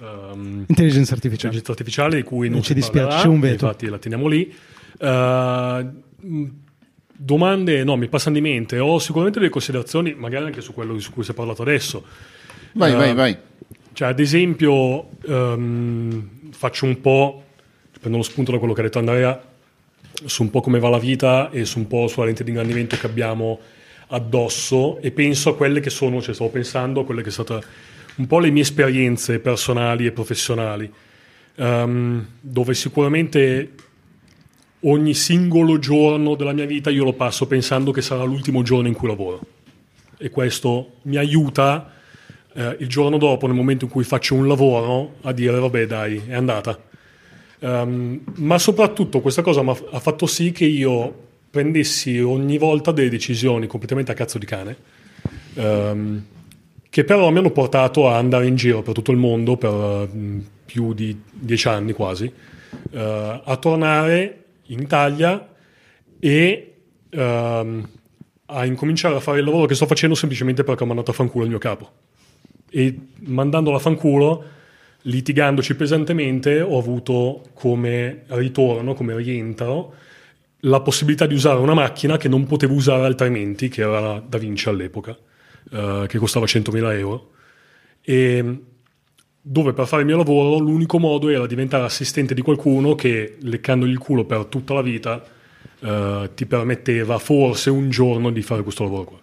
[0.00, 1.54] ehm, Intelligenza artificiale.
[1.54, 3.64] intelligenza artificiale di cui non Ci dispiace, parlerà, c'è un veto.
[3.64, 4.54] Infatti la teniamo lì.
[5.00, 6.44] Mh,
[7.16, 8.78] domande, no, mi passano di mente.
[8.78, 12.04] Ho sicuramente delle considerazioni, magari anche su quello su cui si è parlato adesso.
[12.74, 13.36] vai, Eh, vai, vai.
[13.92, 17.42] Cioè, ad esempio, ehm, faccio un po',
[17.98, 19.42] prendo lo spunto da quello che ha detto Andrea,
[20.26, 22.96] su un po' come va la vita e su un po' sulla lente di ingrandimento
[22.96, 23.58] che abbiamo
[24.08, 27.66] addosso e penso a quelle che sono, cioè stavo pensando a quelle che sono state
[28.16, 30.90] un po' le mie esperienze personali e professionali,
[31.54, 33.72] ehm, dove sicuramente
[34.80, 38.94] ogni singolo giorno della mia vita io lo passo pensando che sarà l'ultimo giorno in
[38.94, 39.40] cui lavoro
[40.18, 41.92] e questo mi aiuta
[42.52, 46.22] eh, il giorno dopo, nel momento in cui faccio un lavoro, a dire vabbè dai,
[46.26, 46.87] è andata.
[47.60, 53.66] Ehm, ma soprattutto questa cosa ha fatto sì che io prendessi ogni volta delle decisioni
[53.66, 54.76] completamente a cazzo di cane,
[55.54, 56.24] ehm,
[56.90, 60.40] che però mi hanno portato a andare in giro per tutto il mondo per mm,
[60.64, 62.30] più di dieci anni quasi,
[62.90, 65.48] eh, a tornare in Italia
[66.18, 66.74] e
[67.10, 67.88] ehm,
[68.50, 71.44] a incominciare a fare il lavoro che sto facendo semplicemente perché ho mandato a fanculo
[71.44, 71.90] il mio capo.
[72.70, 74.44] E mandandolo a fanculo,
[75.02, 79.94] litigandoci pesantemente, ho avuto come ritorno, come rientro,
[80.62, 84.38] la possibilità di usare una macchina che non potevo usare altrimenti, che era la Da
[84.38, 85.16] Vinci all'epoca,
[85.70, 87.30] eh, che costava 100.000 euro.
[88.02, 88.62] E
[89.40, 93.90] dove per fare il mio lavoro l'unico modo era diventare assistente di qualcuno che, leccandogli
[93.90, 95.24] il culo per tutta la vita,
[95.80, 99.18] eh, ti permetteva forse un giorno di fare questo lavoro qua.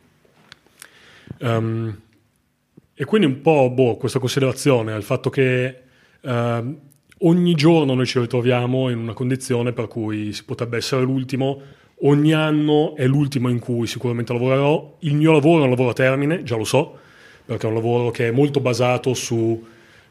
[1.40, 2.00] Ehm,
[2.96, 5.82] e quindi un po' boh, questa considerazione al fatto che
[6.22, 6.78] ehm,
[7.20, 11.62] ogni giorno noi ci ritroviamo in una condizione per cui si potrebbe essere l'ultimo,
[12.02, 14.98] ogni anno è l'ultimo in cui sicuramente lavorerò.
[15.00, 16.98] Il mio lavoro è un lavoro a termine, già lo so,
[17.46, 19.62] perché è un lavoro che è molto basato su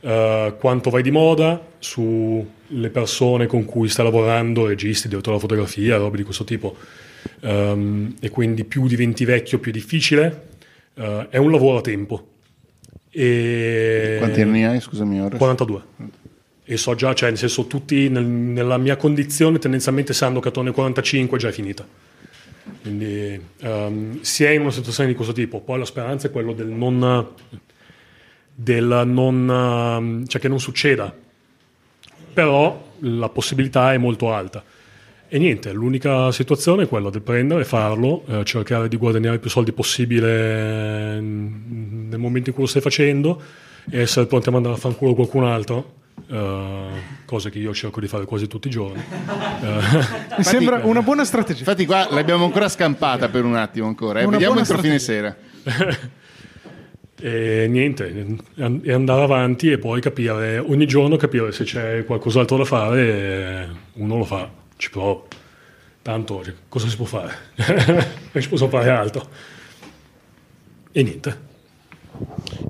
[0.00, 5.96] eh, quanto vai di moda, sulle persone con cui stai lavorando, registi, direttore della fotografia,
[5.96, 6.76] robe di questo tipo.
[7.40, 10.48] Ehm, e quindi più diventi vecchio più è difficile.
[10.94, 12.28] Eh, è un lavoro a tempo.
[13.16, 14.16] E...
[14.18, 15.36] Quanti anni hai, scusami ora?
[15.36, 15.82] 42.
[16.64, 20.70] E so già, cioè, nel senso, tutti nel- nella mia condizione tendenzialmente sanno che attorno
[20.70, 21.86] ai 45 già è finita.
[22.80, 25.60] Quindi ehm, si è in una situazione di questo tipo.
[25.60, 27.28] Poi la speranza è quello del non,
[28.54, 31.14] del non ehm, cioè che non succeda.
[32.32, 34.64] Però la possibilità è molto alta.
[35.34, 39.72] E niente, l'unica situazione è quella di prendere, farlo, eh, cercare di guadagnare più soldi
[39.72, 43.42] possibile mm, nel momento in cui lo stai facendo
[43.90, 45.94] e essere pronti a mandare a fanculo qualcun altro,
[46.30, 46.86] eh,
[47.24, 49.02] cosa che io cerco di fare quasi tutti i giorni.
[49.64, 51.60] Eh, Mi sembra una buona strategia.
[51.60, 54.20] Infatti qua l'abbiamo ancora scampata per un attimo ancora.
[54.20, 54.26] eh.
[54.28, 55.34] Vediamo entro fine sera.
[57.16, 58.38] E niente,
[58.82, 63.66] e andare avanti e poi capire, ogni giorno capire se c'è qualcos'altro da fare, e
[63.94, 64.50] uno lo fa,
[64.84, 65.22] ci prova.
[66.02, 67.34] Tanto cioè, cosa si può fare?
[68.32, 69.26] non ci posso fare altro.
[70.92, 71.52] E niente.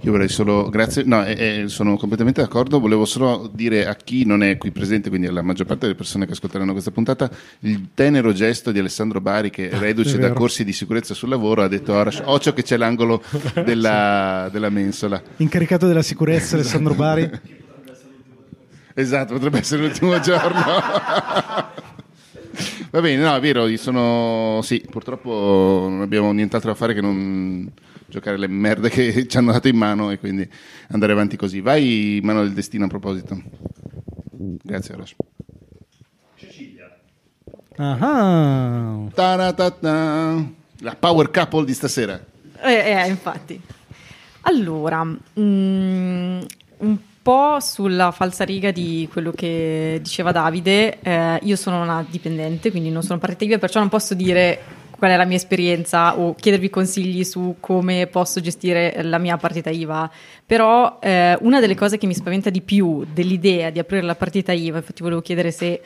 [0.00, 4.24] Io vorrei solo, grazie, no, eh, eh, sono completamente d'accordo, volevo solo dire a chi
[4.24, 7.28] non è qui presente, quindi alla maggior parte delle persone che ascolteranno questa puntata,
[7.60, 11.62] il tenero gesto di Alessandro Bari che reduce è da corsi di sicurezza sul lavoro
[11.62, 13.22] ha detto Arash, occhio che c'è l'angolo
[13.64, 15.20] della, della mensola.
[15.36, 17.30] Incaricato della sicurezza Alessandro Bari.
[18.94, 21.82] Esatto, potrebbe essere l'ultimo giorno.
[22.94, 24.60] Va bene, no, è vero, io sono...
[24.62, 27.68] Sì, purtroppo non abbiamo nient'altro da fare che non
[28.06, 30.48] giocare le merde che ci hanno dato in mano e quindi
[30.90, 31.60] andare avanti così.
[31.60, 33.36] Vai, mano del destino a proposito.
[34.30, 35.16] Grazie, Arash.
[37.78, 39.08] Ah.
[39.12, 40.44] Ta-ra-ta-ta.
[40.78, 42.24] La power couple di stasera.
[42.62, 43.60] Eh, eh, infatti.
[44.42, 46.42] Allora, mm,
[46.76, 52.90] un po' sulla falsariga di quello che diceva Davide, eh, io sono una dipendente, quindi
[52.90, 54.60] non sono partita perciò non posso dire
[54.98, 59.70] qual è la mia esperienza o chiedervi consigli su come posso gestire la mia partita
[59.70, 60.10] IVA.
[60.44, 64.52] Però eh, una delle cose che mi spaventa di più dell'idea di aprire la partita
[64.52, 65.80] IVA, infatti volevo chiedere se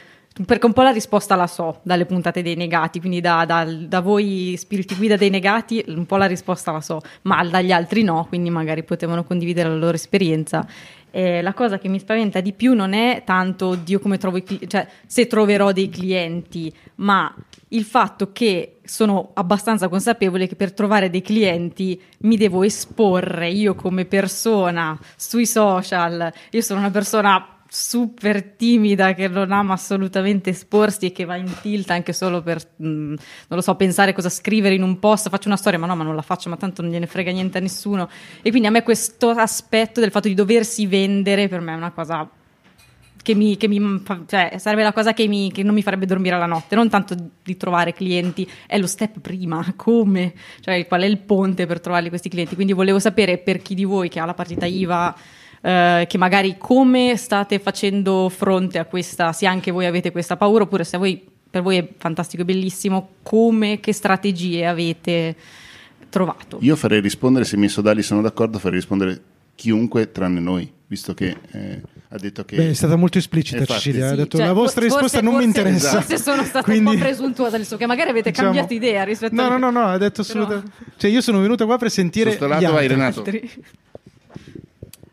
[0.45, 4.01] perché un po' la risposta la so dalle puntate dei negati, quindi da, da- da
[4.01, 8.27] voi spiriti guida dei negati un po' la risposta la so, ma dagli altri no,
[8.29, 10.67] quindi magari potevano condividere la loro esperienza.
[11.11, 14.43] Eh, la cosa che mi spaventa di più non è tanto Dio come trovo i
[14.43, 17.35] cli- cioè se troverò dei clienti, ma
[17.69, 23.75] il fatto che sono abbastanza consapevole che per trovare dei clienti mi devo esporre io
[23.75, 26.33] come persona sui social.
[26.51, 31.53] Io sono una persona super timida che non ama assolutamente esporsi e che va in
[31.61, 33.17] tilt anche solo per mh, non
[33.49, 35.29] lo so pensare cosa scrivere in un post.
[35.29, 37.59] Faccio una storia ma no ma non la faccio ma tanto non gliene frega niente
[37.59, 38.09] a nessuno.
[38.43, 41.93] E quindi a me questo aspetto del fatto di doversi vendere per me è una
[41.93, 42.29] cosa
[43.29, 46.39] che mi, che mi cioè, sarebbe la cosa che, mi- che non mi farebbe dormire
[46.39, 51.05] la notte, non tanto di trovare clienti, è lo step prima, come, cioè qual è
[51.05, 52.55] il ponte per trovarli questi clienti.
[52.55, 55.15] Quindi volevo sapere per chi di voi che ha la partita IVA,
[55.63, 60.65] eh, che magari come state facendo fronte a questa, se anche voi avete questa paura,
[60.65, 65.35] oppure se voi, per voi è fantastico e bellissimo, come, che strategie avete
[66.09, 66.59] trovato.
[66.61, 69.21] Io farei rispondere, se i miei sodali sono d'accordo, farei rispondere
[69.55, 71.81] chiunque tranne noi, visto che eh,
[72.11, 72.57] ha detto che...
[72.57, 73.65] Beh, è stata molto esplicita.
[73.65, 76.01] Cecilia, ha Sì, detto Cioè, la vostra forse- risposta non mi forse- interessa.
[76.01, 79.03] Forse sono stata Quindi- un po' presuntuosa, nel senso che magari avete Diciamo- cambiato idea
[79.03, 79.49] rispetto No, a...
[79.49, 80.71] no, no, no, ha detto assolutamente.
[80.97, 82.31] Cioè, io sono venuto qua per sentire.
[82.33, 83.51] Sto lato vai, altri.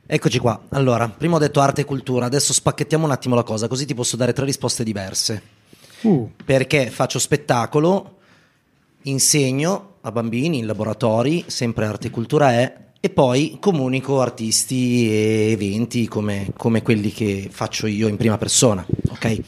[0.07, 0.61] Eccoci qua.
[0.69, 3.95] Allora, prima ho detto arte e cultura, adesso spacchettiamo un attimo la cosa, così ti
[3.95, 5.41] posso dare tre risposte diverse.
[6.01, 8.17] Uh, Perché faccio spettacolo,
[9.03, 15.51] insegno a bambini in laboratori, sempre arte e cultura è, e poi comunico artisti e
[15.51, 19.39] eventi come, come quelli che faccio io in prima persona, ok?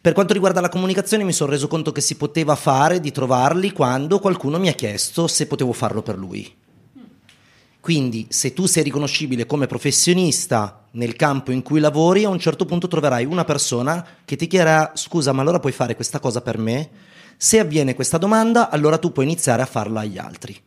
[0.00, 3.72] Per quanto riguarda la comunicazione mi sono reso conto che si poteva fare di trovarli
[3.72, 6.64] quando qualcuno mi ha chiesto se potevo farlo per lui.
[7.86, 12.64] Quindi se tu sei riconoscibile come professionista nel campo in cui lavori, a un certo
[12.64, 16.58] punto troverai una persona che ti chiederà scusa ma allora puoi fare questa cosa per
[16.58, 16.90] me?
[17.36, 20.60] Se avviene questa domanda, allora tu puoi iniziare a farla agli altri.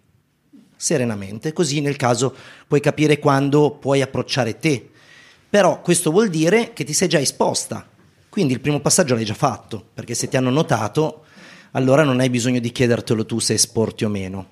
[0.77, 2.33] Serenamente, così nel caso
[2.65, 4.89] puoi capire quando puoi approcciare te.
[5.49, 7.85] Però questo vuol dire che ti sei già esposta.
[8.29, 11.25] Quindi il primo passaggio l'hai già fatto, perché se ti hanno notato,
[11.71, 14.51] allora non hai bisogno di chiedertelo tu se esporti o meno.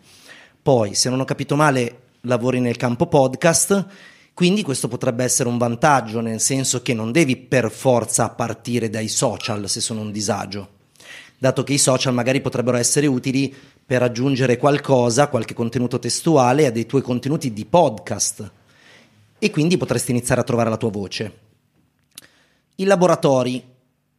[0.61, 3.85] Poi, se non ho capito male, lavori nel campo podcast,
[4.33, 9.07] quindi questo potrebbe essere un vantaggio, nel senso che non devi per forza partire dai
[9.07, 10.69] social se sono un disagio,
[11.37, 13.53] dato che i social magari potrebbero essere utili
[13.83, 18.51] per aggiungere qualcosa, qualche contenuto testuale a dei tuoi contenuti di podcast.
[19.39, 21.39] E quindi potresti iniziare a trovare la tua voce.
[22.75, 23.63] I laboratori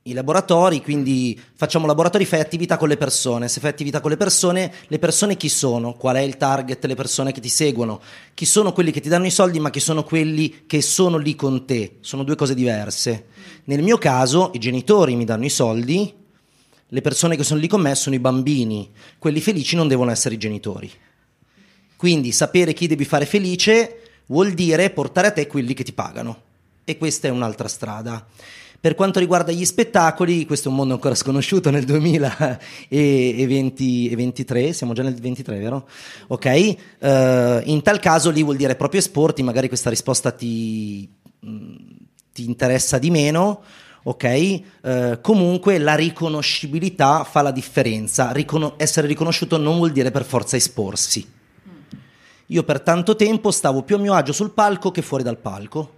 [0.09, 3.49] i laboratori, quindi facciamo laboratori, fai attività con le persone.
[3.49, 5.95] Se fai attività con le persone, le persone chi sono?
[5.95, 6.85] Qual è il target?
[6.85, 8.01] Le persone che ti seguono?
[8.35, 11.35] Chi sono quelli che ti danno i soldi, ma chi sono quelli che sono lì
[11.35, 11.97] con te?
[12.01, 13.27] Sono due cose diverse.
[13.65, 16.15] Nel mio caso, i genitori mi danno i soldi,
[16.91, 18.91] le persone che sono lì con me sono i bambini.
[19.19, 20.91] Quelli felici non devono essere i genitori.
[21.97, 26.43] Quindi sapere chi devi fare felice vuol dire portare a te quelli che ti pagano.
[26.85, 28.27] E questa è un'altra strada.
[28.81, 35.03] Per quanto riguarda gli spettacoli, questo è un mondo ancora sconosciuto nel 2023, siamo già
[35.03, 35.89] nel 23, vero?
[36.29, 36.77] Ok, Eh,
[37.65, 41.09] in tal caso lì vuol dire proprio esporti, magari questa risposta ti,
[41.41, 41.75] mh,
[42.33, 43.63] ti interessa di meno,
[44.05, 44.25] ok?
[44.25, 50.55] Eh, comunque la riconoscibilità fa la differenza, Ricono- essere riconosciuto non vuol dire per forza
[50.55, 51.29] esporsi.
[52.47, 55.97] Io per tanto tempo stavo più a mio agio sul palco che fuori dal palco.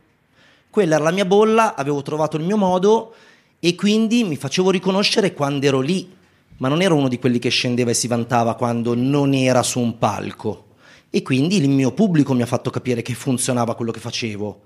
[0.71, 3.13] Quella era la mia bolla, avevo trovato il mio modo
[3.59, 6.09] e quindi mi facevo riconoscere quando ero lì,
[6.59, 9.81] ma non ero uno di quelli che scendeva e si vantava quando non era su
[9.81, 10.67] un palco.
[11.11, 14.61] E quindi il mio pubblico mi ha fatto capire che funzionava quello che facevo.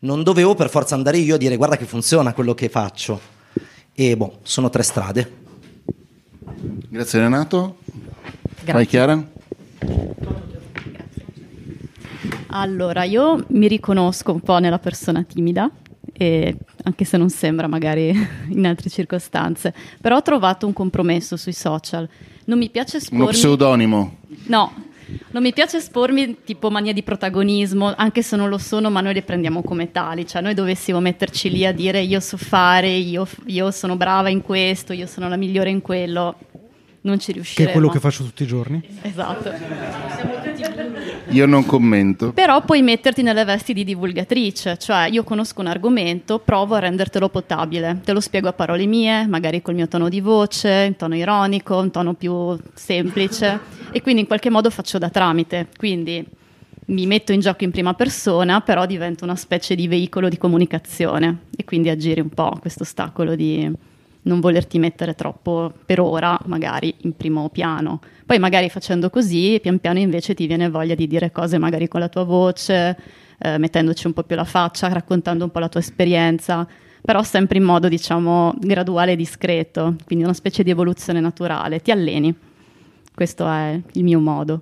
[0.00, 3.18] Non dovevo per forza andare io a dire guarda che funziona quello che faccio.
[3.94, 5.44] E boh, sono tre strade.
[6.90, 7.78] Grazie Renato.
[8.62, 8.72] Grazie.
[8.72, 9.26] Vai Chiara.
[12.58, 15.70] Allora, io mi riconosco un po' nella persona timida,
[16.12, 18.12] e anche se non sembra magari
[18.48, 22.08] in altre circostanze, però ho trovato un compromesso sui social.
[22.46, 23.22] Non mi piace espormi...
[23.24, 24.16] Uno pseudonimo.
[24.46, 24.72] No,
[25.32, 29.14] non mi piace espormi tipo mania di protagonismo, anche se non lo sono, ma noi
[29.14, 30.26] le prendiamo come tali.
[30.26, 34.40] Cioè, noi dovessimo metterci lì a dire io so fare, io, io sono brava in
[34.42, 36.36] questo, io sono la migliore in quello.
[37.02, 37.68] Non ci Che riusciremo.
[37.68, 38.82] è quello che faccio tutti i giorni.
[39.02, 40.35] Esatto.
[41.30, 42.32] Io non commento.
[42.32, 47.28] Però puoi metterti nelle vesti di divulgatrice, cioè io conosco un argomento, provo a rendertelo
[47.28, 51.16] potabile, te lo spiego a parole mie, magari col mio tono di voce, in tono
[51.16, 53.58] ironico, un tono più semplice.
[53.90, 56.24] E quindi in qualche modo faccio da tramite, quindi
[56.86, 61.44] mi metto in gioco in prima persona, però divento una specie di veicolo di comunicazione.
[61.56, 63.70] E quindi aggiri un po' questo ostacolo di
[64.26, 68.00] non volerti mettere troppo per ora, magari in primo piano.
[68.24, 72.00] Poi magari facendo così, pian piano invece ti viene voglia di dire cose magari con
[72.00, 72.96] la tua voce,
[73.38, 76.66] eh, mettendoci un po' più la faccia, raccontando un po' la tua esperienza,
[77.00, 81.80] però sempre in modo, diciamo, graduale e discreto, quindi una specie di evoluzione naturale.
[81.80, 82.34] Ti alleni.
[83.14, 84.60] Questo è il mio modo.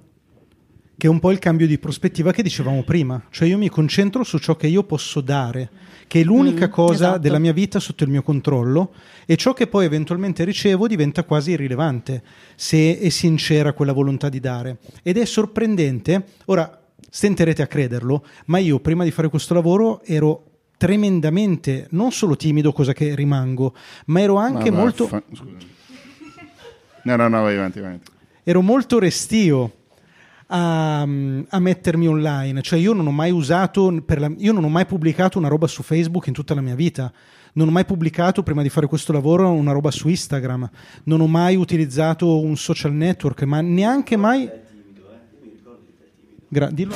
[0.96, 3.20] Che è un po' il cambio di prospettiva che dicevamo prima.
[3.30, 5.68] Cioè io mi concentro su ciò che io posso dare,
[6.06, 7.18] che è l'unica Mm, cosa esatto.
[7.18, 8.92] della mia vita sotto il mio controllo
[9.26, 12.22] e ciò che poi eventualmente ricevo diventa quasi irrilevante
[12.54, 14.78] se è sincera quella volontà di dare.
[15.02, 16.80] Ed è sorprendente, ora
[17.10, 20.44] stenterete a crederlo, ma io prima di fare questo lavoro ero
[20.76, 23.74] tremendamente non solo timido, cosa che rimango,
[24.06, 25.22] ma ero anche Ma molto scusa.
[27.02, 28.10] No, no, no, vai avanti, vai avanti.
[28.44, 29.72] ero molto restio
[30.56, 32.62] a, a mettermi online.
[32.62, 35.66] Cioè, io non ho mai usato, per la- io non ho mai pubblicato una roba
[35.66, 37.12] su Facebook in tutta la mia vita.
[37.54, 40.68] Non ho mai pubblicato prima di fare questo lavoro una roba su Instagram.
[41.04, 44.48] Non ho mai utilizzato un social network, ma neanche mai.
[46.48, 46.94] Gra- dillo.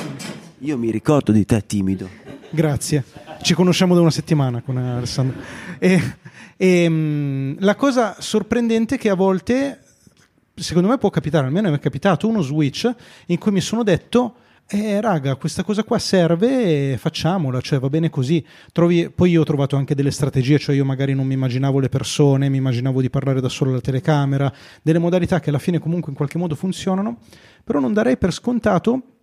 [0.59, 2.07] Io mi ricordo di te timido.
[2.49, 3.03] Grazie.
[3.41, 5.37] Ci conosciamo da una settimana con Alessandro.
[5.79, 6.01] E,
[6.57, 9.79] e, mh, la cosa sorprendente è che a volte,
[10.61, 12.93] secondo me può capitare, almeno mi è capitato uno switch
[13.27, 14.35] in cui mi sono detto,
[14.71, 18.45] eh, raga, questa cosa qua serve facciamola, cioè va bene così.
[18.71, 21.89] Trovi- poi io ho trovato anche delle strategie, cioè io magari non mi immaginavo le
[21.89, 24.53] persone, mi immaginavo di parlare da solo alla telecamera,
[24.83, 27.17] delle modalità che alla fine comunque in qualche modo funzionano,
[27.63, 29.18] però non darei per scontato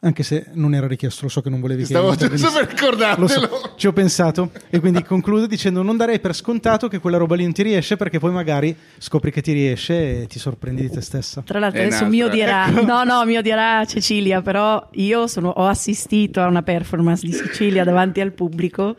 [0.00, 2.44] anche se non era richiesto, lo so che non volevi che Stavo intervenissi.
[2.48, 3.20] giusto per ricordartelo.
[3.20, 7.18] Lo so, ci ho pensato e quindi concludo dicendo non darei per scontato che quella
[7.18, 10.82] roba lì non ti riesce perché poi magari scopri che ti riesce e ti sorprendi
[10.82, 11.42] di te stessa.
[11.42, 12.84] Tra l'altro È adesso mio dirà, Ecco.
[12.84, 17.84] no no, mio dirà Cecilia, però io sono- ho assistito a una performance di Cecilia
[17.84, 18.96] davanti al pubblico.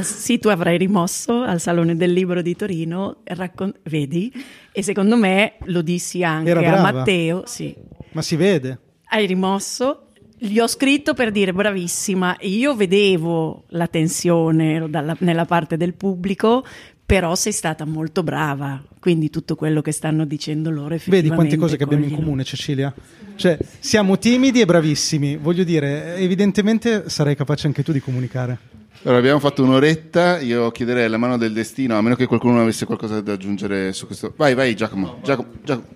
[0.00, 4.32] Sì, tu avrai rimosso al Salone del Libro di Torino, raccon- vedi?
[4.72, 6.80] E secondo me lo dissi anche a.
[6.80, 7.74] Matteo, sì.
[8.12, 8.78] Ma si vede.
[9.08, 10.01] Hai rimosso,
[10.44, 16.64] gli ho scritto per dire bravissima, io vedevo la tensione dalla- nella parte del pubblico,
[17.06, 21.76] però sei stata molto brava, quindi tutto quello che stanno dicendo loro Vedi quante cose
[21.76, 22.92] che abbiamo in comune, Cecilia?
[23.36, 25.36] Cioè, siamo timidi e bravissimi.
[25.36, 28.58] Voglio dire, evidentemente sarai capace anche tu di comunicare.
[29.02, 32.84] Allora, abbiamo fatto un'oretta, io chiederei la mano del destino, a meno che qualcuno avesse
[32.84, 34.32] qualcosa da aggiungere su questo.
[34.36, 35.18] Vai, vai Giacomo.
[35.22, 35.86] Giacomo, Giacomo.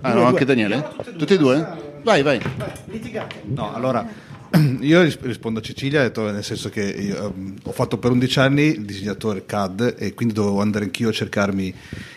[0.00, 0.88] Ah no, anche Daniele?
[1.16, 1.90] Tutti e due?
[2.02, 2.40] Vai, vai.
[3.44, 4.06] No, allora
[4.80, 8.38] io ris- rispondo a Cecilia, detto, nel senso che io, um, ho fatto per 11
[8.38, 11.74] anni il disegnatore CAD e quindi dovevo andare anch'io a cercarmi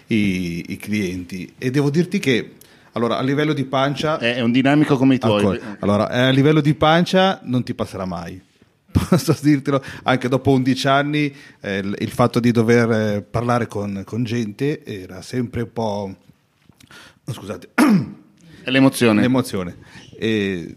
[0.08, 2.52] i, i clienti e devo dirti che
[2.94, 4.18] allora, a livello di pancia...
[4.20, 5.44] È un dinamico come i tuoi.
[5.44, 5.78] Ancora.
[5.80, 8.42] Allora, a livello di pancia non ti passerà mai.
[8.90, 14.04] Posso dirtelo, anche dopo 11 anni eh, il, il fatto di dover eh, parlare con,
[14.06, 16.16] con gente era sempre un po'...
[17.30, 17.70] Scusate.
[18.66, 19.22] L'emozione.
[19.22, 19.78] L'emozione.
[20.18, 20.74] E,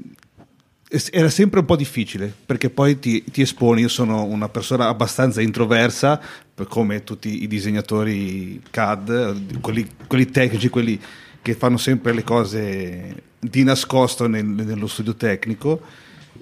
[1.10, 3.82] era sempre un po' difficile perché poi ti, ti, esponi.
[3.82, 6.20] Io sono una persona abbastanza introversa,
[6.68, 10.98] come tutti i disegnatori CAD, quelli, quelli tecnici, quelli
[11.42, 15.80] che fanno sempre le cose di nascosto nel, nello studio tecnico.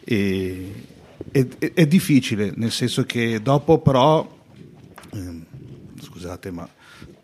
[0.04, 0.72] E,
[1.30, 4.38] è, è, difficile, nel senso che dopo però,
[5.12, 5.40] eh,
[6.00, 6.68] scusate, ma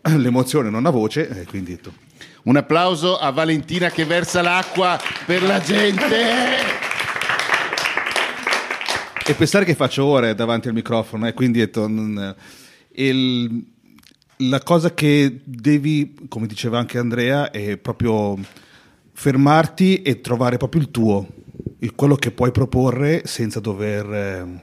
[0.17, 1.79] l'emozione non ha voce, eh, quindi
[2.43, 6.81] un applauso a Valentina che versa l'acqua per la gente.
[9.25, 12.35] E pensare che faccio ore davanti al microfono, eh, quindi detto, non,
[12.95, 13.65] il,
[14.37, 18.37] la cosa che devi, come diceva anche Andrea, è proprio
[19.13, 21.27] fermarti e trovare proprio il tuo,
[21.79, 24.59] il, quello che puoi proporre senza dover eh,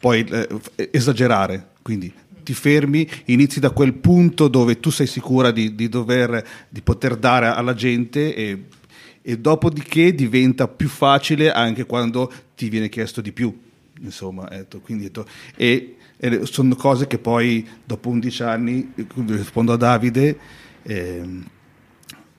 [0.00, 1.68] poi eh, esagerare.
[1.82, 2.12] Quindi
[2.42, 7.16] ti fermi, inizi da quel punto dove tu sei sicura di, di, dover, di poter
[7.16, 8.64] dare alla gente e
[9.22, 13.56] e dopodiché diventa più facile anche quando ti viene chiesto di più.
[14.00, 15.24] Insomma, ecco, quindi, ecco,
[15.56, 18.92] e, e, sono cose che poi dopo 11 anni,
[19.26, 20.38] rispondo a Davide,
[20.82, 21.22] eh,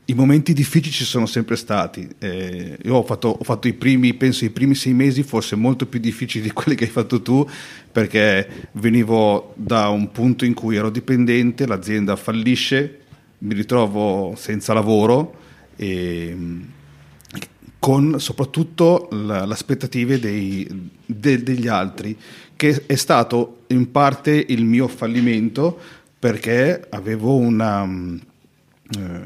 [0.06, 2.08] i momenti difficili ci sono sempre stati.
[2.20, 5.86] Eh, io ho fatto, ho fatto, i primi, penso i primi sei mesi forse molto
[5.86, 7.48] più difficili di quelli che hai fatto tu,
[7.92, 13.00] perché venivo da un punto in cui ero dipendente, l'azienda fallisce,
[13.40, 15.42] mi ritrovo senza lavoro
[15.76, 16.38] e
[17.80, 22.18] con soprattutto le aspettative dei, de, degli altri,
[22.56, 25.78] che è stato in parte il mio fallimento
[26.18, 27.86] perché avevo una,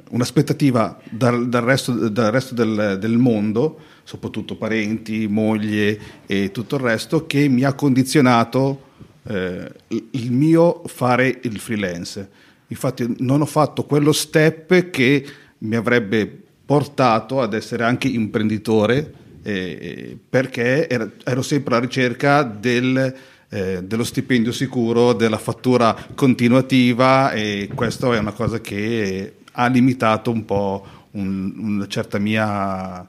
[0.09, 6.81] un'aspettativa dal, dal, resto, dal resto del, del, mondo, soprattutto parenti, moglie e tutto il
[6.81, 8.81] resto, che mi ha condizionato
[9.27, 9.69] eh,
[10.11, 12.29] il mio fare il freelance.
[12.67, 15.25] Infatti non ho fatto quello step che
[15.59, 23.15] mi avrebbe portato ad essere anche imprenditore eh, perché ero, ero sempre alla ricerca del,
[23.47, 30.31] eh, dello stipendio sicuro, della fattura continuativa e questo è una cosa che ha limitato
[30.31, 33.05] un po' un, una certa mia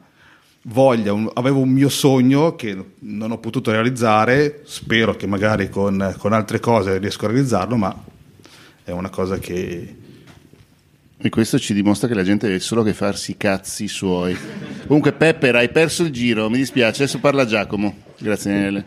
[0.62, 6.14] voglia, un, avevo un mio sogno che non ho potuto realizzare, spero che magari con,
[6.18, 8.04] con altre cose riesco a realizzarlo, ma
[8.82, 9.96] è una cosa che
[11.20, 14.36] e questo ci dimostra che la gente deve solo che farsi i cazzi suoi.
[14.86, 17.02] Comunque, Pepper, hai perso il giro, mi dispiace.
[17.02, 17.92] Adesso parla Giacomo.
[18.18, 18.86] Grazie, Daniele.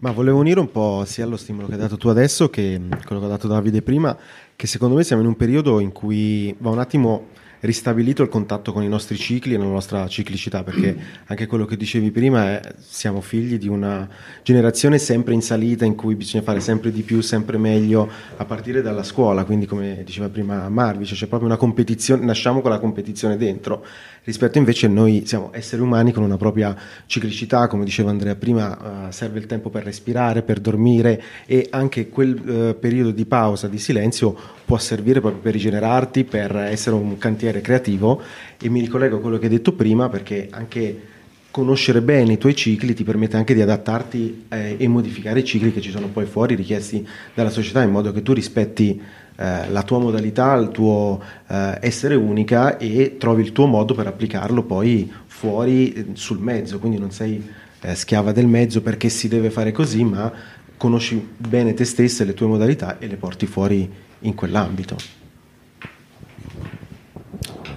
[0.00, 3.20] Ma volevo unire un po' sia lo stimolo che hai dato tu adesso che quello
[3.20, 4.16] che ha dato Davide prima,
[4.56, 7.26] che secondo me siamo in un periodo in cui va un attimo
[7.60, 10.96] ristabilito il contatto con i nostri cicli e la nostra ciclicità, perché
[11.26, 14.08] anche quello che dicevi prima è siamo figli di una
[14.42, 18.82] generazione sempre in salita in cui bisogna fare sempre di più, sempre meglio, a partire
[18.82, 22.78] dalla scuola, quindi come diceva prima Marvi, cioè c'è proprio una competizione, nasciamo con la
[22.78, 23.84] competizione dentro,
[24.24, 29.10] rispetto invece noi siamo esseri umani con una propria ciclicità, come diceva Andrea prima, uh,
[29.10, 33.78] serve il tempo per respirare, per dormire e anche quel uh, periodo di pausa, di
[33.78, 38.22] silenzio può servire proprio per rigenerarti, per essere un cantiere creativo
[38.56, 41.08] e mi ricollego a quello che hai detto prima perché anche
[41.50, 45.72] conoscere bene i tuoi cicli ti permette anche di adattarti eh, e modificare i cicli
[45.72, 47.04] che ci sono poi fuori richiesti
[47.34, 49.02] dalla società in modo che tu rispetti
[49.34, 54.06] eh, la tua modalità, il tuo eh, essere unica e trovi il tuo modo per
[54.06, 57.44] applicarlo poi fuori eh, sul mezzo, quindi non sei
[57.80, 60.32] eh, schiava del mezzo perché si deve fare così, ma
[60.76, 64.96] conosci bene te stessa le tue modalità e le porti fuori in quell'ambito.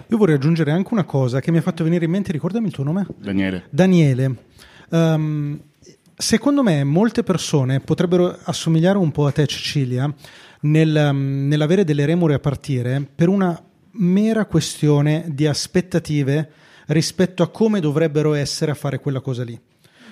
[0.07, 2.73] Io vorrei aggiungere anche una cosa che mi ha fatto venire in mente, ricordami il
[2.73, 3.07] tuo nome?
[3.17, 3.65] Daniele.
[3.69, 4.35] Daniele.
[4.89, 5.59] Um,
[6.15, 10.13] secondo me molte persone potrebbero assomigliare un po' a te Cecilia
[10.61, 13.59] nel, um, nell'avere delle remore a partire per una
[13.93, 16.51] mera questione di aspettative
[16.87, 19.59] rispetto a come dovrebbero essere a fare quella cosa lì.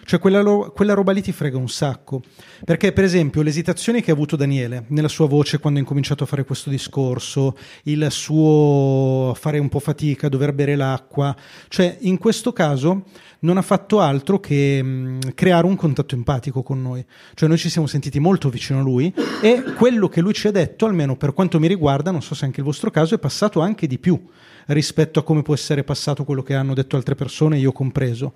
[0.03, 2.21] Cioè quella, ro- quella, roba lì ti frega un sacco.
[2.63, 6.27] Perché per esempio l'esitazione che ha avuto Daniele nella sua voce quando ha incominciato a
[6.27, 11.35] fare questo discorso, il suo fare un po' fatica, dover bere l'acqua,
[11.67, 13.03] cioè in questo caso
[13.41, 17.03] non ha fatto altro che mh, creare un contatto empatico con noi.
[17.33, 20.51] Cioè noi ci siamo sentiti molto vicino a lui e quello che lui ci ha
[20.51, 23.59] detto, almeno per quanto mi riguarda, non so se anche il vostro caso, è passato
[23.61, 24.19] anche di più
[24.67, 28.33] rispetto a come può essere passato quello che hanno detto altre persone, io compreso.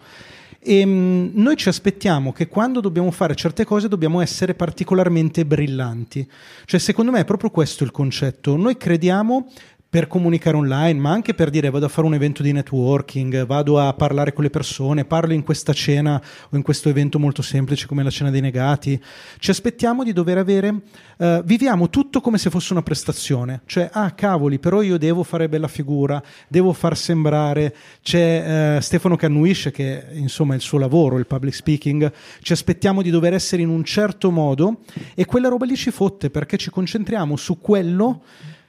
[0.60, 6.28] E mh, noi ci aspettiamo che quando dobbiamo fare certe cose dobbiamo essere particolarmente brillanti.
[6.66, 8.56] Cioè, secondo me è proprio questo il concetto.
[8.56, 9.48] Noi crediamo
[9.96, 13.80] per comunicare online, ma anche per dire vado a fare un evento di networking, vado
[13.80, 17.88] a parlare con le persone, parlo in questa cena o in questo evento molto semplice
[17.88, 19.02] come la cena dei negati.
[19.40, 20.82] Ci aspettiamo di dover avere,
[21.18, 25.48] eh, viviamo tutto come se fosse una prestazione, cioè ah cavoli, però io devo fare
[25.48, 31.20] bella figura, devo far sembrare, c'è eh, Stefano annuisce che insomma è il suo lavoro,
[31.20, 34.80] il public speaking, ci aspettiamo di dover essere in un certo modo
[35.14, 38.24] e quella roba lì ci fotte perché ci concentriamo su quello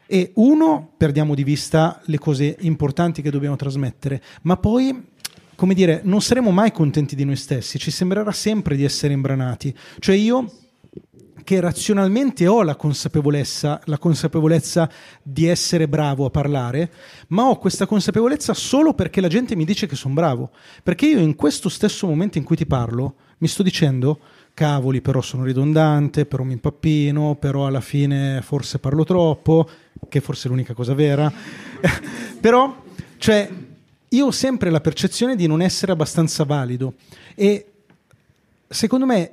[0.06, 5.08] e uno, perdiamo di vista le cose importanti che dobbiamo trasmettere, ma poi,
[5.54, 9.74] come dire, non saremo mai contenti di noi stessi, ci sembrerà sempre di essere imbranati.
[9.98, 10.50] Cioè io
[11.46, 14.90] che razionalmente ho la consapevolezza, la consapevolezza
[15.22, 16.90] di essere bravo a parlare,
[17.28, 20.50] ma ho questa consapevolezza solo perché la gente mi dice che sono bravo.
[20.82, 24.18] Perché io in questo stesso momento in cui ti parlo, mi sto dicendo
[24.56, 29.68] cavoli, però sono ridondante, però mi impappino, però alla fine forse parlo troppo,
[30.08, 31.30] che forse è l'unica cosa vera.
[32.40, 32.82] però,
[33.18, 33.50] cioè,
[34.08, 36.94] io ho sempre la percezione di non essere abbastanza valido
[37.34, 37.66] e
[38.66, 39.32] secondo me,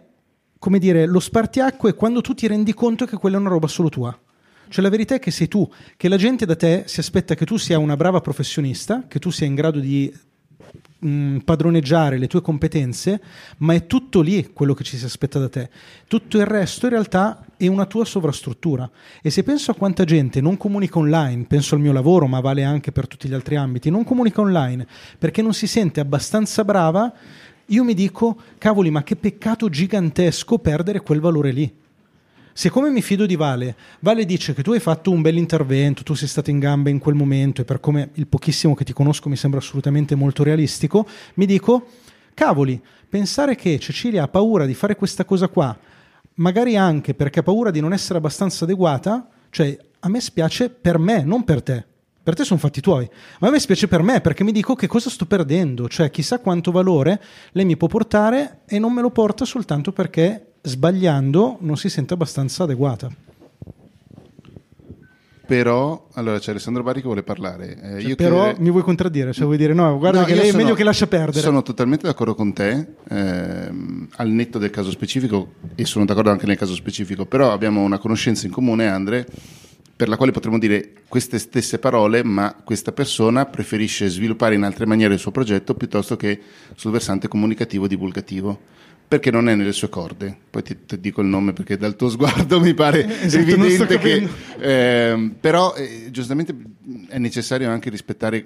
[0.59, 3.67] come dire, lo spartiacque è quando tu ti rendi conto che quella è una roba
[3.67, 4.17] solo tua.
[4.67, 7.45] Cioè la verità è che sei tu, che la gente da te si aspetta che
[7.45, 10.13] tu sia una brava professionista, che tu sia in grado di
[11.03, 13.21] mh, padroneggiare le tue competenze,
[13.57, 15.69] ma è tutto lì quello che ci si aspetta da te.
[16.07, 18.89] Tutto il resto in realtà è una tua sovrastruttura.
[19.21, 22.63] E se penso a quanta gente non comunica online, penso al mio lavoro, ma vale
[22.63, 24.87] anche per tutti gli altri ambiti, non comunica online
[25.17, 27.13] perché non si sente abbastanza brava,
[27.67, 31.81] io mi dico, cavoli, ma che peccato gigantesco perdere quel valore lì.
[32.55, 36.13] Siccome mi fido di Vale, Vale dice che tu hai fatto un bel intervento, tu
[36.13, 39.27] sei stato in gambe in quel momento e per come il pochissimo che ti conosco
[39.27, 41.87] mi sembra assolutamente molto realistico, mi dico,
[42.35, 42.79] cavoli,
[43.09, 45.75] pensare che Cecilia ha paura di fare questa cosa qua,
[46.35, 50.99] magari anche perché ha paura di non essere abbastanza adeguata, cioè a me spiace per
[50.99, 51.85] me, non per te.
[52.21, 54.87] Per te sono fatti tuoi, ma a me spiace per me perché mi dico che
[54.87, 57.19] cosa sto perdendo, cioè chissà quanto valore
[57.53, 62.13] lei mi può portare e non me lo porta soltanto perché sbagliando non si sente
[62.13, 63.11] abbastanza adeguata.
[65.45, 67.75] Però, allora c'è Alessandro Barri che vuole parlare.
[67.75, 70.35] Eh, Cioè, io però credo- mi vuoi contraddire, cioè vuoi dire no, guarda No, che
[70.35, 71.41] lei è sono- meglio che lascia perdere.
[71.41, 76.45] Sono totalmente d'accordo con te, ehm, al netto del caso specifico, e sono d'accordo anche
[76.45, 79.27] nel caso specifico, però abbiamo una conoscenza in comune, Andre,
[79.95, 84.85] per la quale potremmo dire queste stesse parole, ma questa persona preferisce sviluppare in altre
[84.85, 86.39] maniere il suo progetto piuttosto che
[86.75, 88.59] sul versante comunicativo divulgativo.
[89.07, 90.35] Perché non è nelle sue corde.
[90.49, 94.27] Poi ti, ti dico il nome perché dal tuo sguardo mi pare Esatto, evidente che.
[94.59, 96.55] ehm, però, eh, giustamente,
[97.09, 98.45] è necessario anche rispettare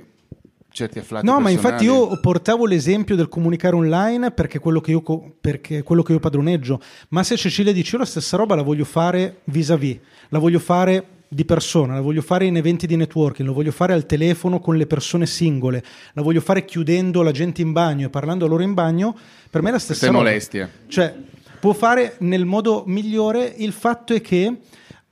[0.69, 1.25] certi afflati.
[1.25, 1.67] No, ma personali.
[1.67, 5.01] infatti io portavo l'esempio del comunicare online perché quello che io,
[5.41, 6.79] perché è quello che io padroneggio.
[7.09, 9.97] Ma se Cecilia dice io la stessa roba la voglio fare vis-à-vis,
[10.29, 13.93] la voglio fare di persona, la voglio fare in eventi di networking, la voglio fare
[13.93, 18.09] al telefono con le persone singole, la voglio fare chiudendo la gente in bagno e
[18.09, 19.17] parlando a loro in bagno,
[19.49, 20.19] per me è la stessa roba.
[20.19, 20.69] molestia.
[20.87, 21.13] Cioè,
[21.59, 24.57] può fare nel modo migliore, il fatto è che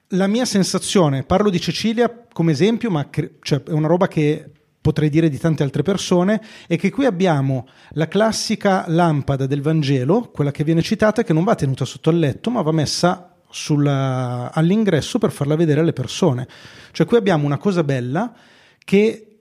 [0.10, 4.50] la mia sensazione, parlo di Cecilia come esempio, ma cre- cioè, è una roba che
[4.80, 10.30] potrei dire di tante altre persone, è che qui abbiamo la classica lampada del Vangelo,
[10.32, 14.52] quella che viene citata, che non va tenuta sotto il letto, ma va messa sulla-
[14.54, 16.48] all'ingresso per farla vedere alle persone.
[16.92, 18.34] Cioè qui abbiamo una cosa bella
[18.84, 19.38] che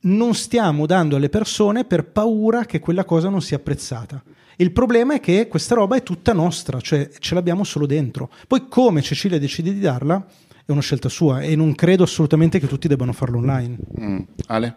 [0.00, 4.22] non stiamo dando alle persone per paura che quella cosa non sia apprezzata.
[4.56, 8.30] Il problema è che questa roba è tutta nostra, cioè ce l'abbiamo solo dentro.
[8.46, 10.24] Poi come Cecilia decide di darla
[10.64, 13.78] è una scelta sua e non credo assolutamente che tutti debbano farlo online.
[14.00, 14.18] Mm.
[14.46, 14.74] Ale?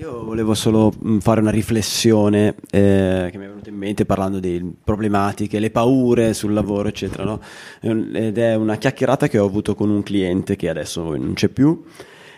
[0.00, 4.72] Io volevo solo fare una riflessione eh, che mi è venuta in mente parlando di
[4.82, 7.22] problematiche, le paure sul lavoro, eccetera.
[7.24, 7.38] no?
[7.82, 11.84] Ed è una chiacchierata che ho avuto con un cliente che adesso non c'è più.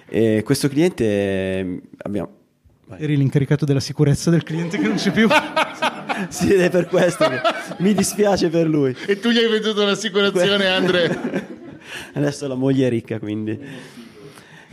[0.09, 2.31] E questo cliente abbiamo.
[2.97, 5.29] Eri l'incaricato della sicurezza del cliente che non c'è più.
[6.31, 7.41] sì, ed è per questo che
[7.79, 8.93] mi dispiace per lui.
[9.07, 11.61] E tu gli hai venduto l'assicurazione, Andre?
[12.15, 14.01] Adesso la moglie è ricca, quindi.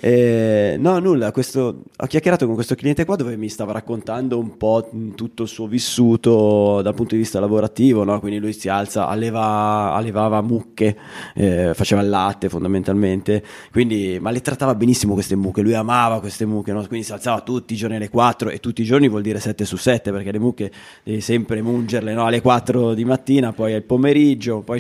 [0.02, 4.56] Eh, no, nulla, questo- ho chiacchierato con questo cliente qua dove mi stava raccontando un
[4.56, 8.18] po' tutto il suo vissuto dal punto di vista lavorativo, no?
[8.22, 10.96] quindi lui si alza, alleva- allevava mucche,
[11.36, 16.46] eh, faceva il latte fondamentalmente, quindi, ma le trattava benissimo queste mucche, lui amava queste
[16.46, 16.86] mucche, no?
[16.88, 19.66] quindi si alzava tutti i giorni alle 4 e tutti i giorni vuol dire 7
[19.66, 20.72] su 7 perché le mucche
[21.04, 22.26] devi sempre mungerle no?
[22.26, 24.80] alle 4 di mattina, poi al pomeriggio, poi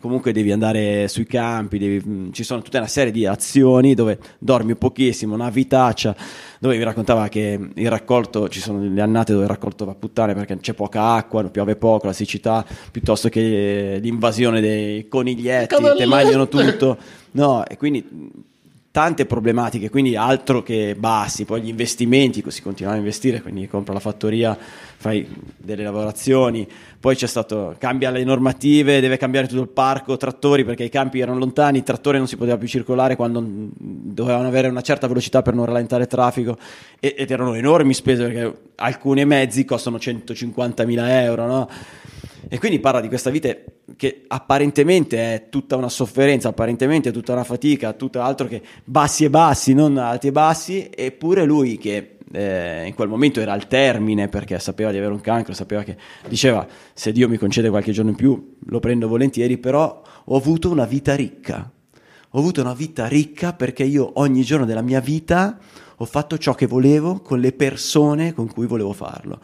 [0.00, 4.18] comunque devi andare sui campi, devi- mh, ci sono tutta una serie di azioni dove
[4.48, 6.16] dormi pochissimo, una vitaccia,
[6.58, 9.94] dove mi raccontava che il raccolto, ci sono le annate dove il raccolto va a
[9.94, 16.06] puttane perché c'è poca acqua, piove poco, la siccità, piuttosto che l'invasione dei coniglietti, te
[16.06, 16.96] mangiano tutto.
[17.32, 18.46] No, e quindi
[18.98, 23.92] tante problematiche, quindi altro che bassi, poi gli investimenti, si continua a investire, quindi compra
[23.94, 25.24] la fattoria, fai
[25.56, 26.66] delle lavorazioni,
[26.98, 31.20] poi c'è stato, cambia le normative, deve cambiare tutto il parco, trattori perché i campi
[31.20, 35.42] erano lontani, il trattore non si poteva più circolare quando dovevano avere una certa velocità
[35.42, 36.58] per non rallentare il traffico.
[36.98, 41.68] Ed erano enormi spese perché alcuni mezzi costano 150.000 euro, no?
[42.48, 43.54] E quindi parla di questa vita
[43.94, 49.24] che apparentemente è tutta una sofferenza, apparentemente è tutta una fatica, tutto altro che bassi
[49.24, 53.66] e bassi, non alti e bassi, eppure lui che eh, in quel momento era al
[53.66, 55.96] termine perché sapeva di avere un cancro, sapeva che
[56.28, 60.70] diceva se Dio mi concede qualche giorno in più lo prendo volentieri, però ho avuto
[60.70, 61.70] una vita ricca.
[62.32, 65.58] Ho avuto una vita ricca perché io ogni giorno della mia vita
[65.96, 69.40] ho fatto ciò che volevo con le persone con cui volevo farlo.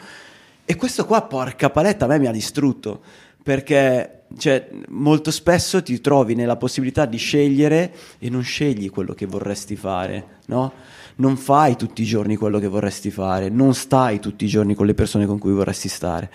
[0.67, 3.03] E questo qua, porca paletta, a me mi ha distrutto,
[3.43, 9.27] perché cioè, molto spesso ti trovi nella possibilità di scegliere e non scegli quello che
[9.27, 10.73] vorresti fare, no?
[11.17, 14.87] Non fai tutti i giorni quello che vorresti fare, non stai tutti i giorni con
[14.87, 16.31] le persone con cui vorresti stare.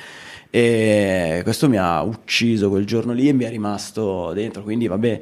[0.52, 5.22] E questo mi ha ucciso quel giorno lì e mi è rimasto dentro, quindi vabbè,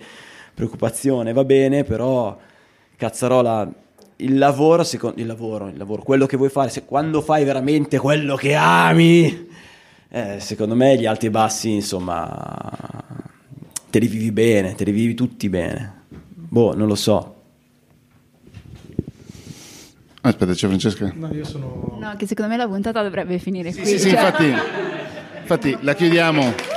[0.53, 2.38] preoccupazione va bene, però
[2.97, 3.71] cazzarola
[4.18, 7.99] il lavoro, secondo, il lavoro, il lavoro, quello che vuoi fare, se, quando fai veramente
[7.99, 9.48] quello che ami,
[10.10, 13.03] eh, secondo me gli alti e bassi, insomma,
[13.89, 16.03] te li vivi bene, te li vivi tutti bene.
[16.34, 17.35] Boh, non lo so.
[20.22, 21.11] Aspetta, c'è Francesca.
[21.15, 21.98] No, io sono...
[21.99, 23.85] No, che secondo me la puntata dovrebbe finire qui.
[23.85, 24.53] Sì, sì, cioè- infatti,
[25.41, 26.77] infatti la chiudiamo.